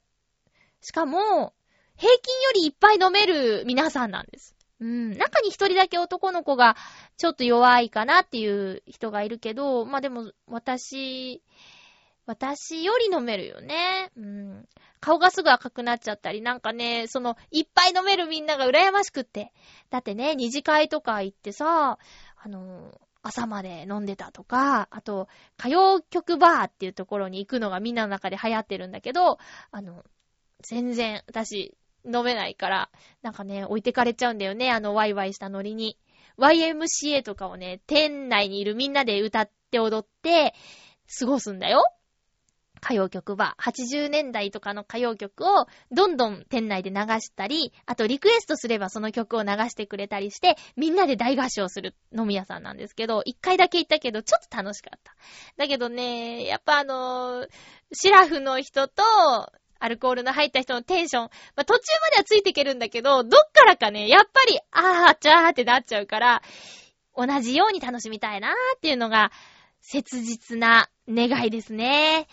[0.82, 1.54] しかも、
[1.98, 4.54] 平均よりいっぱい飲める皆さんなんです。
[4.80, 5.10] うん。
[5.18, 6.76] 中に一人だけ男の子が
[7.16, 11.42] ちょっと弱いかなっていう人がいるけど、まあでも、私、
[12.26, 14.12] 私より飲めるよね。
[14.16, 14.68] うん。
[15.00, 19.52] 顔がすぐ赤くなっちゃったり、なんかね、その、いっぱい飲めるみんなが羨ましくって。
[19.90, 21.98] だってね、二次会とか行ってさ、
[22.36, 29.38] あの、朝まで飲んでたとか、あと、歌謡曲バーっていうところに行くのがみんなの中で流行ってるんだけど、
[29.70, 30.04] あの、
[30.60, 32.90] 全然、私、飲めないから、
[33.22, 35.98] なんかね、置いてかれちゃうんだよね、あの、ワイワイしたノリに。
[36.38, 40.54] YMCA とかをね、店内にいるみんなで歌って踊って、
[41.18, 41.82] 過ごすんだよ。
[42.78, 55.14] 歌謡曲は、80年代とかの歌謡曲をどんどん店内で流したり、あとリクエストすればその曲を流してくれたりして、みんなで大合唱する飲み屋さんなんですけど、一回だけ行ったけど、ちょっと楽しかった。
[55.56, 57.48] だけどね、やっぱあのー、
[57.92, 59.02] シラフの人と、
[59.78, 66.42] アルコールの入った人のテンション、まあ、途中まではついていけるんだけど、どっからかね、やっぱり、あー、ちゃーってなっちゃうから、
[67.16, 69.32] 同じように楽しみたいなーっていうのが、
[69.80, 72.28] 切実な願いですね。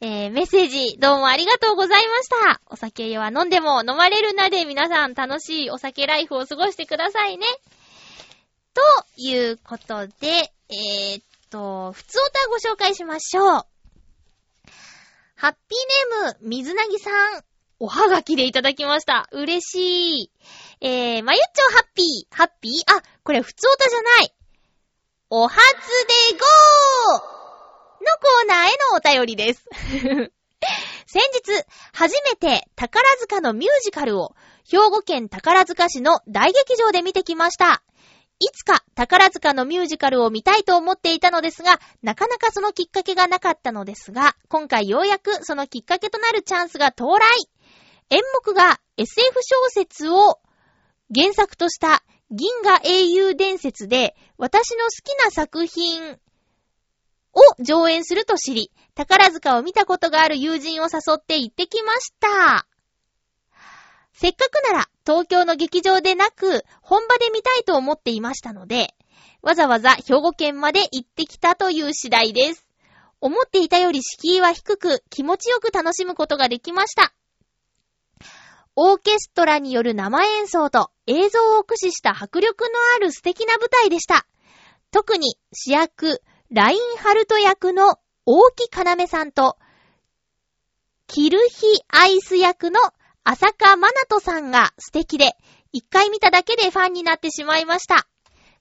[0.00, 2.60] えー、メッセージ、どうもありがとうございました。
[2.66, 7.46] お酒は飲んでも飲まれるなで皆さん楽しいお酒ライフを過ごしてくださいね。
[8.74, 8.82] と
[9.16, 13.75] いうことで、えー、っと、普通歌ご紹介しましょう。
[15.38, 17.44] ハッピーネーム、水なぎさん。
[17.78, 19.28] おはがきでいただきました。
[19.32, 20.30] 嬉しい。
[20.80, 22.34] えー、まゆっちょハッピー。
[22.34, 22.72] ハッピー？
[22.90, 24.34] あ、これ普通歌じゃない。
[25.28, 29.66] おはつでゴーのコーナーへのお便りです。
[31.06, 34.34] 先日、初めて宝塚のミュージカルを
[34.66, 37.82] 兵庫県宝塚市の大劇場で見てきました。
[38.38, 47.22] いつか宝塚のミュージカルを見たいと思っていたのですが、なかなかそのきっかけがなかったのですが、今回ようやくそのきっかけとなるチャンスが到来。
[48.10, 50.38] 演目が SF 小説を
[51.14, 56.18] 原作とした銀河英雄伝説で、私の好きな作品
[57.32, 62.66] を上演すると知り、宝塚を見たことがある友人を誘って行ってきました。
[64.18, 68.94] せっかくなら東京の劇場でなく本場で見たいと思っていましたので、
[69.42, 72.66] わざわざ兵庫県まで行ってきたという次第です。
[73.20, 77.12] 思っていたより敷居は低く気持ちよく楽しむことができました。
[78.74, 84.26] オーケストラによる生演奏と映像を駆使した迫力のある素敵な舞台でした。
[84.90, 89.58] 特に主役、ラインハルト役の大木かなめさんと、
[91.06, 92.80] キルヒアイス役の
[93.28, 95.32] 浅香マナトさんが素敵で、
[95.72, 98.06] 一回見ただけでファンになってしまいました。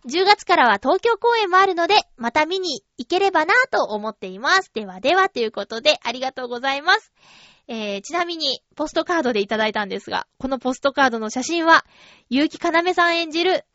[0.08, 4.72] 10月からは東京公演もあるので、また見に行ければなぁと思っています。
[4.74, 7.14] ではではということで、ありがとうございます。
[7.68, 11.86] えー、ちなみに、ポストカードでいただいたんですが、このポストカードの写真は、
[12.32, 13.66] 結城かなめさん演じる、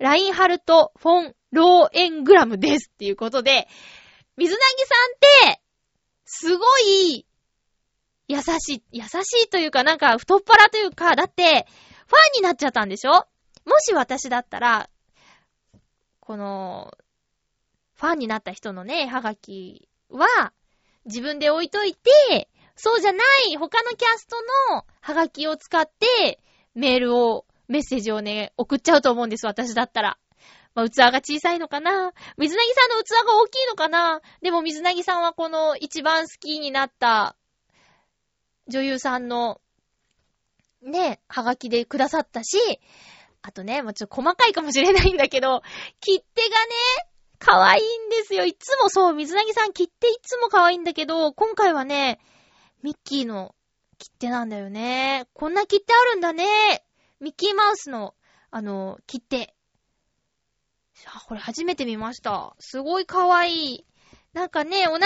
[0.00, 3.68] ラインハルト・フォン・ローエングラムですっていうことで、
[4.36, 4.84] 水なぎ
[5.38, 5.62] さんって、
[6.24, 7.26] すごい、
[8.32, 11.66] 優しい、優しいというかなんか太っ腹というか、だって、
[12.06, 13.10] ファンになっちゃったんでしょ？
[13.64, 14.88] もし私だったら、
[16.20, 16.92] この、
[17.94, 20.52] ファンになった人のね、はがきは、
[21.04, 24.36] 自分で置いといて、そうじゃない他のキャスト
[24.72, 26.40] のハガキを使って、
[26.74, 30.18] メールを、メッセージをね、送っちゃうと思うんです、私だったら。
[30.74, 32.12] まあ、器が小さいのかな？
[32.38, 34.20] 水なぎさんの器が大きいのかな？
[34.40, 37.36] でも水なぎさんはこの一番好きになった
[38.68, 39.60] 女優さんの
[40.82, 42.58] ね、ハガキでくださったし、
[43.42, 45.62] あとね、もうちょっと細かいかもしれないんだけど、
[46.00, 46.54] 切手がね、
[47.38, 48.44] 可愛いんですよ。
[48.44, 52.20] いつもそう、水なぎさん切手いつも可愛いんだけど、今回はね、
[52.82, 53.54] ミッキーの
[53.98, 55.26] 切手なんだよね。
[55.32, 56.44] こんな切手あるんだね。
[57.20, 58.14] ミッキーマウスの、
[58.50, 59.54] あの、切手。
[61.06, 62.54] あ、これ初めて見ました。
[62.58, 63.86] すごい可愛い。
[64.32, 65.04] なんかね、同じ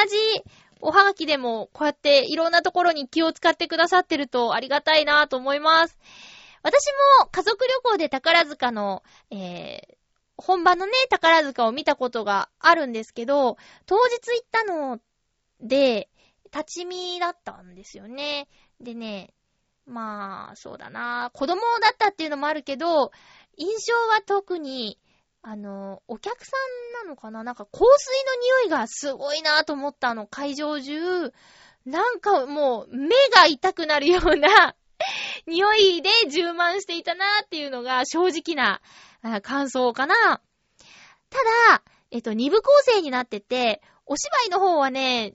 [0.81, 5.99] おはがきでも、こうやっていろんなところに気を使ってくださってるとありがたいなと思います。
[6.63, 6.87] 私
[7.21, 9.97] も家族旅行で宝塚の、えー、
[10.37, 13.57] 本場のね、宝塚を見たことがあるんですけど、
[13.87, 15.01] 当日行ったの
[15.61, 16.09] で、
[16.53, 18.49] 立ち見だったんですよね。
[18.81, 19.33] でね、
[19.87, 21.31] まあ、そうだな。
[21.33, 23.13] 子供だったっていうのもあるけど、
[23.57, 24.99] 印象は特に、
[25.49, 26.57] あの、お客さ
[27.05, 27.45] んなのかな？
[27.45, 30.27] なんか香水の匂いがすごいなと思ったあの。
[30.27, 31.33] 会場中、
[31.85, 34.75] なんかもう目が痛くなるような
[35.47, 38.81] 匂いで充満していたなっていうのが正直な
[39.41, 40.43] 感想かな。
[41.31, 41.39] た
[41.71, 45.35] だ、えっと、二部構成になってて、お芝居の方はね、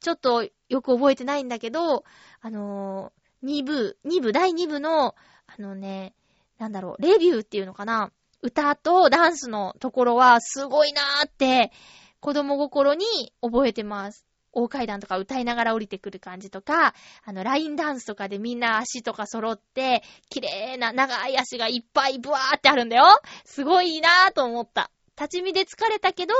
[0.00, 2.04] ちょっとよく覚えてないんだけど、
[2.42, 5.14] あのー二部、二部、第二部の、
[5.46, 6.14] あのね、
[6.58, 8.12] なんだろう、レビューっていうのかな
[8.42, 11.72] 歌とダンスのところはすごいなーって、
[12.20, 13.04] 子供心に
[13.42, 14.24] 覚えてます。
[14.52, 23.04] 大階段とか歌いながら降りてくる感じとか、あの、ラインダンスとかでみんな足とか揃って、綺麗な長い足がいっぱいブワーってあるんだよ。
[23.44, 24.90] すごいなーと思った。
[25.16, 26.34] 立ち見で疲れたけど、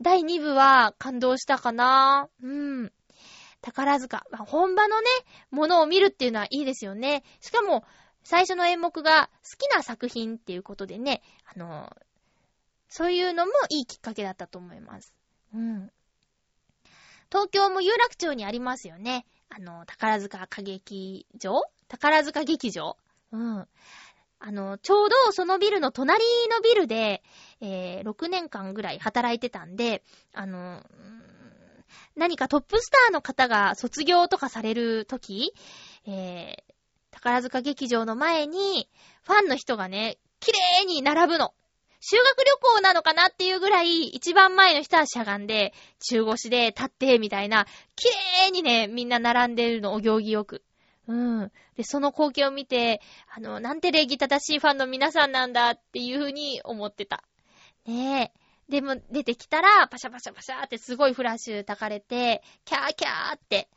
[0.00, 2.92] 第2部は感動したかなーうん。
[3.60, 4.24] 宝塚。
[4.30, 5.06] まあ本場のね、
[5.50, 7.24] ものを見るっていうのはいいですよね。
[7.40, 7.84] しかも、
[8.24, 11.22] 最初の演目が好きな作品っていうことでね、
[11.54, 11.96] あの、
[12.88, 15.14] そういうのもいいきっかけだったと思います。
[15.54, 15.90] うん。
[17.30, 19.26] 東京も有楽町にありますよね。
[19.50, 21.62] あの、宝塚歌劇場？
[21.88, 22.96] 宝塚劇場？
[23.32, 23.68] うん。
[24.40, 27.22] あの、ちょうどそのビルの隣のビルで、
[27.60, 30.02] えー、6年間ぐらい働いてたんで、
[30.32, 30.82] あの、
[32.16, 35.54] 何かトップスターの方が卒業とかされるとき、
[36.06, 36.67] えー、
[37.10, 38.88] 宝塚劇場の前に、
[39.22, 41.54] ファンの人がね、綺麗に並ぶの。
[42.00, 48.08] 修学旅行なのかなっていうぐらい、一番前の人はしゃがんで、中腰で立って、みたいな、綺
[48.46, 50.62] 麗にね、みんな並んでるの、お行儀よく。
[51.08, 51.52] うん。
[51.76, 53.00] で、その光景を見て、
[53.34, 57.24] あの、なんて礼儀正しいファンの皆さんなんだっていう風に思ってた。
[57.86, 58.70] ねえ。
[58.70, 63.68] でも、出てきたら、パシャパシャパシャってすごいフラッシュ焚かれて、キャーキャーって。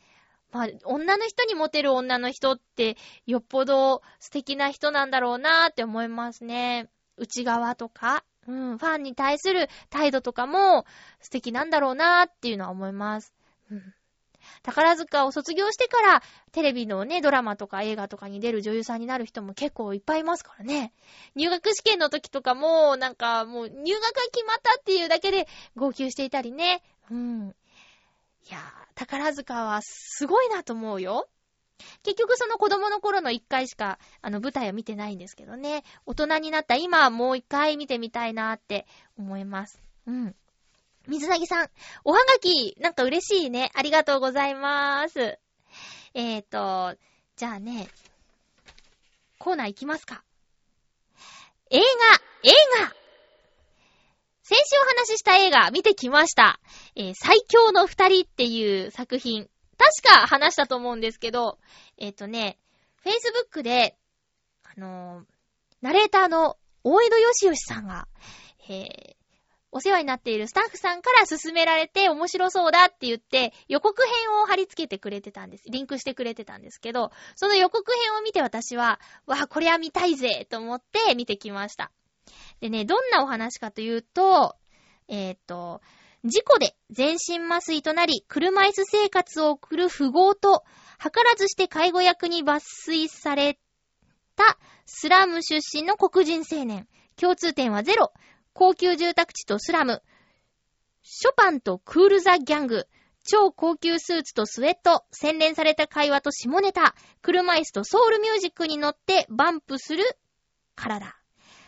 [0.52, 6.90] まあ、女の人にモテる女の人って、よっぽど素敵な人なんだろうなーって思いますね。
[7.18, 10.86] 内側とか、うん、ファンに対する態度とかも
[11.20, 13.34] 素敵なんだろうなーっていうのは思います。
[13.70, 13.94] うん。
[14.64, 20.94] 宝塚を卒業してから、テレビのね、ドラマとか映画とかに出る女優さんになる人も結構いっぱいいますからね。
[21.36, 26.82] 入学試験の時とかも、なんかもう入学が決まったっていうだけで号泣していたりね。
[27.10, 27.56] うん。
[28.50, 28.62] いやー、
[28.96, 31.30] 宝塚はすごいなと思うよ。
[32.04, 35.84] 結局その子供の頃の一回しか、あの舞台は見てないんですけどね。
[36.06, 38.86] 大人になった今はもう一回見てみたいなって
[39.18, 39.82] 思います。
[40.08, 40.36] うん。
[41.08, 41.70] 水なぎさん、
[42.04, 43.72] おはがき、なんか嬉しいね。
[43.74, 45.40] ありがとうございます。
[46.14, 46.98] えーと、
[47.36, 47.88] じゃあね、
[49.40, 50.24] コーナー行きますか。
[51.72, 51.84] 映画、
[52.44, 53.01] 映画
[54.52, 56.60] 先週お話しした映画見てきました。
[56.98, 59.48] えー最強の二人っていう作品。
[59.78, 61.58] 確か話したと思うんですけど、
[61.98, 62.58] えっ、とね、
[63.02, 63.96] Facebook で、
[64.66, 65.24] あのー
[65.82, 68.10] ナレーターの大江戸よしよしさんが、
[68.68, 69.16] えー
[69.74, 75.64] お世話になっているスタッフさんから勧められて面白そうだって言って予告編を貼り付けてくれてたんです。
[75.70, 81.94] リンクしてくれてたんですけど、その予告編を見て私は、わあ、これは見たいぜと思って見てきました。
[82.62, 84.56] でね、どんなお話かというと、
[85.08, 85.82] えっ、と、
[86.24, 90.64] 事故で全身麻酔となり、車椅子生活を送る富豪と、
[91.00, 93.58] 図らずして介護役に抜粋され
[94.36, 96.88] たスラム出身の黒人青年。
[97.16, 98.14] 共通点はゼロ。
[98.54, 100.04] 高級住宅地とスラム。
[101.02, 102.88] ショパンとクールザギャング。
[103.24, 105.04] 超高級スーツとスウェット。
[105.12, 106.94] 洗練された会話と下ネタ。
[107.24, 110.04] 車椅子とソウルミュージックに乗ってバンプする
[110.76, 111.21] 体。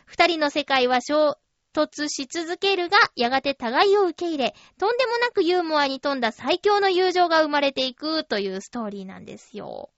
[0.06, 1.38] 二人の世界は衝
[1.74, 9.90] 突し続けるが、やがて互いを受け入れ、とんでもなくユーモアに富んだ最強の友情が生まれていくというストーリーなんですよ。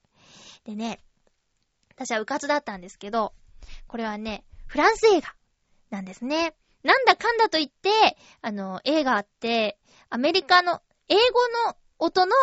[0.63, 0.99] でね、
[1.95, 3.33] 私は迂闊だったんですけど、
[3.87, 5.35] これはね、フランス映画
[5.89, 6.55] なんですね。
[6.83, 7.89] なんだかんだと言って、
[8.41, 9.77] あの、映画あって、
[10.09, 11.19] アメリカの、英語
[11.67, 12.35] の音の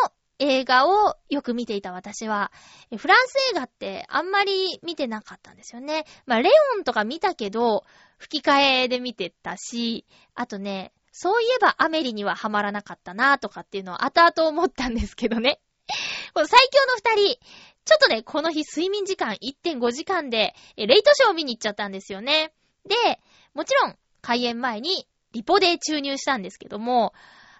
[0.43, 2.51] 映画をよく見ていた私は、
[2.95, 6.05] フランス映画ってあんまり見てなかったんですよね。
[6.25, 7.85] まあ、レオンとか見たけど、
[8.17, 15.61] 吹き替えで見てたし、あとね、そういえばアメリにはハマらなかったなとかっていうのを後々思ったんですけどね。
[16.33, 17.39] この最強の二人、
[17.85, 22.53] ちょっとね、この日睡眠時間1.5時間で、レイトショーを見に行っちゃったんですよね。
[22.85, 23.19] で、
[23.53, 27.13] もちろん、開演前にリポで注入したんですけども、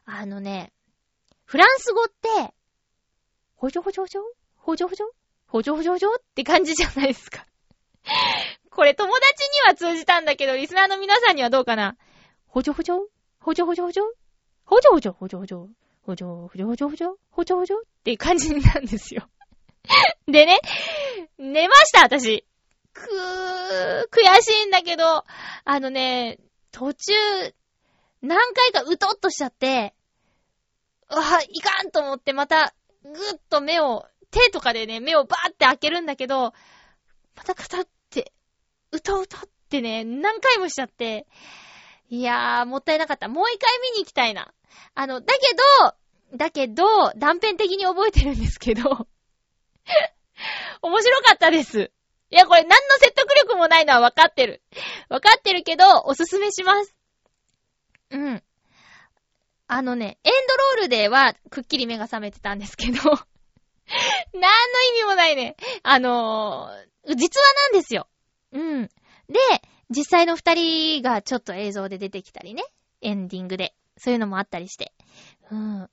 [0.05, 0.73] あのね、
[1.45, 2.53] フランス語って、
[3.63, 4.21] ほじょほじょほじょ？
[4.57, 5.05] ほじょほじょ？
[5.47, 6.15] ほじょほじょほじょ？
[6.15, 7.45] って感じじゃないですか。
[8.69, 11.95] これ友達には通じたんだけど、リスナーの皆さんにはどうかな？
[12.45, 13.07] ほじょほじょ？
[13.39, 14.03] ほじょほじょほじょ？
[14.65, 15.13] ほじょほじょ？
[15.13, 15.69] ほじょほじょ？
[16.05, 16.75] ほじょほじょほじょ？
[16.75, 17.17] ほじょほじょ？
[17.55, 19.29] ほじょっていう感じなんですよ。
[20.27, 20.59] でね、
[21.37, 22.45] 寝ました、私。
[22.91, 25.23] くー、悔しいんだけど、
[25.63, 26.37] あのね、
[26.73, 27.13] 途中、
[28.21, 29.93] 何回かうとっとしちゃって、
[31.09, 32.73] うわ、いかんと思ってまた、
[33.03, 36.53] ぐっと目を、手とかでね、目をバーって開けるんだけど、
[37.35, 38.33] またカタって、
[38.91, 41.27] うとうとってね、何回もしちゃって、
[42.09, 43.27] いやー、もったいなかった。
[43.27, 44.53] もう一回見に行きたいな。
[44.95, 45.55] あの、だけ
[46.31, 49.07] ど、だけど、断片的に覚えてるんですけど、
[50.81, 51.91] 面白かったです。
[52.31, 54.61] いや、これ何の説得力もないのは分かってる。
[55.09, 56.95] 分かってるけど、おすすめします。
[58.09, 58.43] うん。
[59.67, 62.99] あのね、エンドロールでは、くっきり目が覚めてたんですけど、
[64.33, 65.55] 何の意味もないね。
[65.83, 68.07] あのー、実話なんですよ。
[68.51, 68.87] うん。
[69.27, 69.39] で、
[69.89, 72.63] 実際の二人がちょっと映像で出てきたりね。
[73.01, 73.75] エンディングで。
[73.97, 74.93] そういうのもあったりして。
[75.51, 75.89] うん。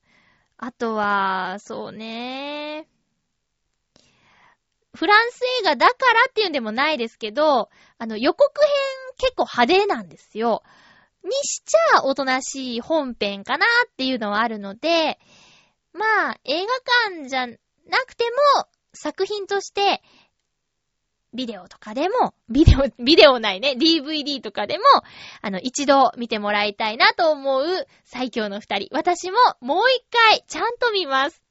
[0.57, 2.87] あとは、そうね。
[4.93, 8.69] フランス映画だからっていうんでもないですけど、あの予告編
[9.17, 10.63] 結構派手なんですよ。
[11.23, 15.19] にしちゃおとなしい本編かなっていうのはあるので、
[15.93, 16.67] まあ映画
[17.09, 17.55] 館じゃな
[18.05, 18.23] くて
[18.57, 20.01] も作品として
[21.33, 24.83] ビデオとかでも、ビデオ、 ビデオないね、DVD とかでも、
[25.41, 28.87] あの、一度見てもらいたいなと思う最強の二人。
[28.91, 31.41] 私ももう一回ちゃんと見ます。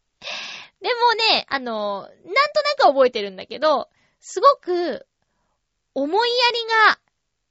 [0.83, 3.89] でもね、あの、なんとなく覚えてるんだけど、
[4.21, 5.07] すごく
[5.95, 6.37] 思いや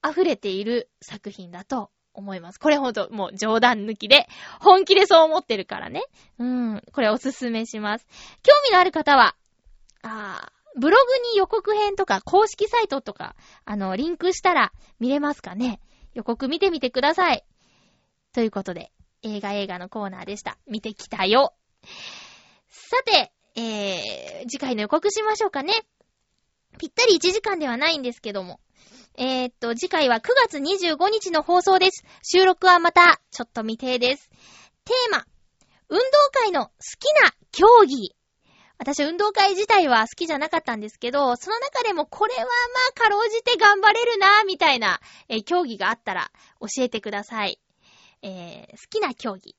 [0.03, 2.59] りが溢れている作品だと思います。
[2.59, 4.27] これほんともう冗談抜きで、
[4.59, 6.03] 本気でそう思ってるからね。
[6.37, 8.07] うん、これおすすめします。
[8.43, 9.35] 興味のある方は、
[10.01, 13.35] あーブログに予告編とか公式サイトとか、
[13.65, 15.79] あの、リンクしたら見れますかね。
[16.13, 17.43] 予告見てみてください。
[18.33, 18.91] ということで、
[19.21, 20.57] 映画映画のコーナーでした。
[20.67, 21.53] 見てきたよ。
[22.69, 25.73] さて、えー、次回の予告しましょうかね。
[26.77, 28.59] ぴったり1時間ではないんですけども。
[29.21, 32.05] えー、っと、次回は9月25日の放送です。
[32.23, 34.29] 収録はまた、ちょっと未定です。
[34.85, 35.25] テーマ、
[35.89, 38.15] 運動会の好きな競技。
[38.77, 42.47] 私、運動会自体は好きじゃなかったんですけど、その中でもこれはま
[42.91, 47.59] あ、かろうじて頑張れるな、みたいな、えー競技があったら教えてください。
[48.21, 49.53] えー、好きな競技。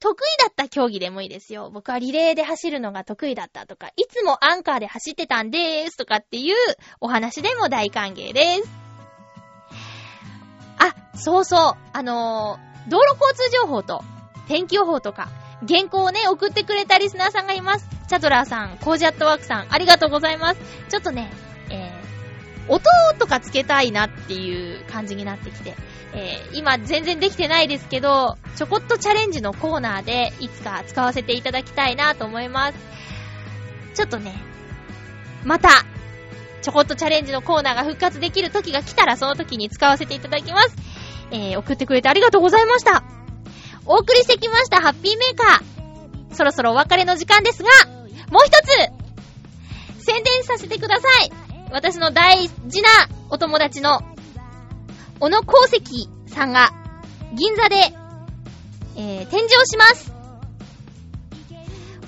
[0.00, 1.70] 得意だった競技でもいいですよ。
[1.70, 6.56] 僕はリレーで走るのが得意だったとか、いつもアンカーで走ってたんでーすとかっていう
[7.00, 8.70] お話でも大歓迎です。
[10.78, 11.88] あ、そうそう。
[11.92, 14.02] あのー道路交通情報と
[14.48, 15.28] 天気予報とか、
[15.68, 17.86] 原稿をね、送ってくれたリスナーさんがいます。
[18.08, 20.60] チャドラーさん、コージアットワークさん、ありがとうございます。
[20.88, 21.30] ちょっとね、
[21.70, 22.82] えー、音
[23.18, 25.76] とかつけたいなっていう感じになってきて、
[26.12, 32.78] えー、今全然できてないですけど、ちょこっとチャレンジのコーナーでいつか使わせていただきたいなと思います。
[33.94, 34.34] ちょっとね、
[35.44, 35.68] また、
[36.62, 40.76] ちょこっとチャレンジのコーナーが復活できる時が来たらその時に使わせていただきます。
[41.30, 43.02] えー、送ってくれてありがとうございました。
[43.86, 46.34] お送りしてきましたハッピーメーカー。
[46.34, 47.68] そろそろお別れの時間ですが、
[48.30, 49.00] もう一つ
[50.04, 51.32] 宣伝させてください
[51.72, 52.88] 私の大事な
[53.28, 54.00] お友達の、
[55.20, 56.70] 小野功石さんが、
[57.34, 57.76] 銀座で、
[58.96, 60.14] えー、展示をします。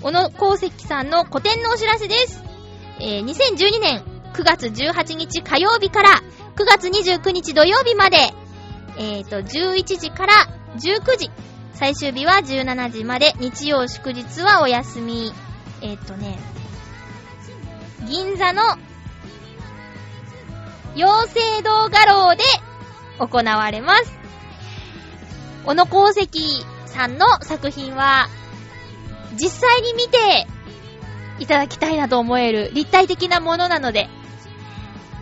[0.01, 2.43] 小野功石さんの個展のお知らせです。
[3.01, 4.03] えー、2012年
[4.33, 6.23] 9月18日火曜日から
[6.57, 8.17] 9月29日土曜日まで、
[8.97, 10.33] え、ー、と、11時から
[10.77, 11.31] 19時。
[11.75, 15.35] 最終日は17時まで、日曜祝日はお休み。
[15.83, 16.39] えっ、ー、とね、
[18.09, 18.63] 銀座の
[20.95, 22.43] 妖精堂画廊で
[23.19, 24.19] 行われます。
[25.65, 28.29] 小野功石さんの作品は、
[29.35, 30.47] 実際に見て
[31.39, 34.09] いただきたいなと思える立体的なものなので、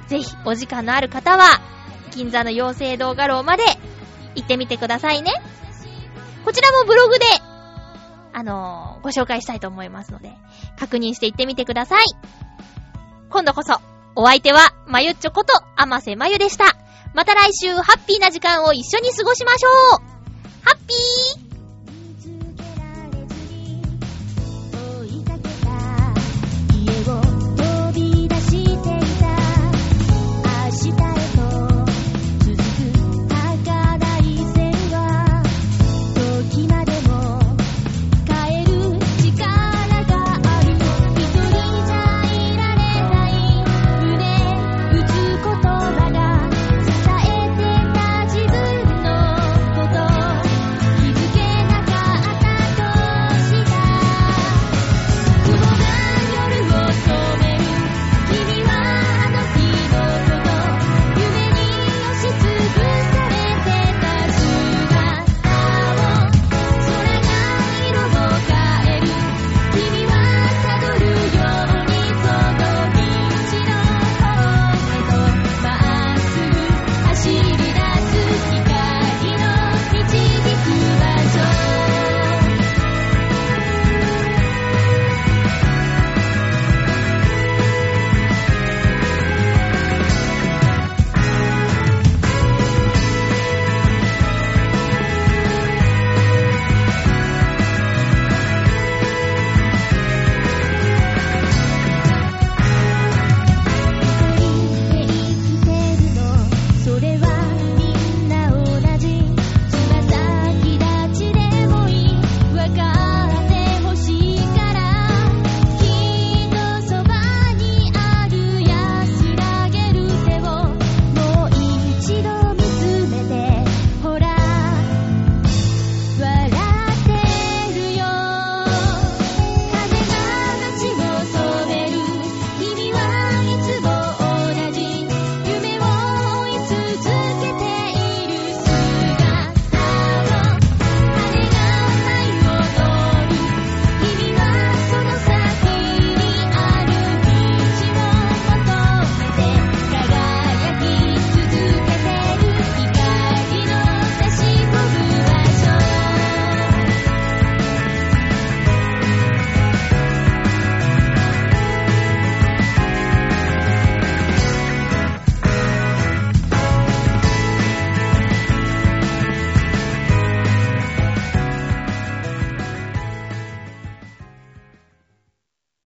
[0.08, 1.60] ぜひお時間のある方は、
[2.10, 3.62] 銀座の妖精堂画廊まで
[4.34, 5.30] 行ってみてくださいね。
[6.44, 7.26] こちらもブログで、
[8.32, 10.32] あのー、ご紹介したいと思いますので、
[10.78, 12.04] 確認して行ってみてください。
[13.28, 13.80] 今度こそ、
[14.16, 16.76] お相手は、まゆっちょこと、あませまゆでした。
[17.14, 20.10] また来週、ハッピーな時間を一緒に過ごしましょう。
[20.64, 21.49] ハッピー。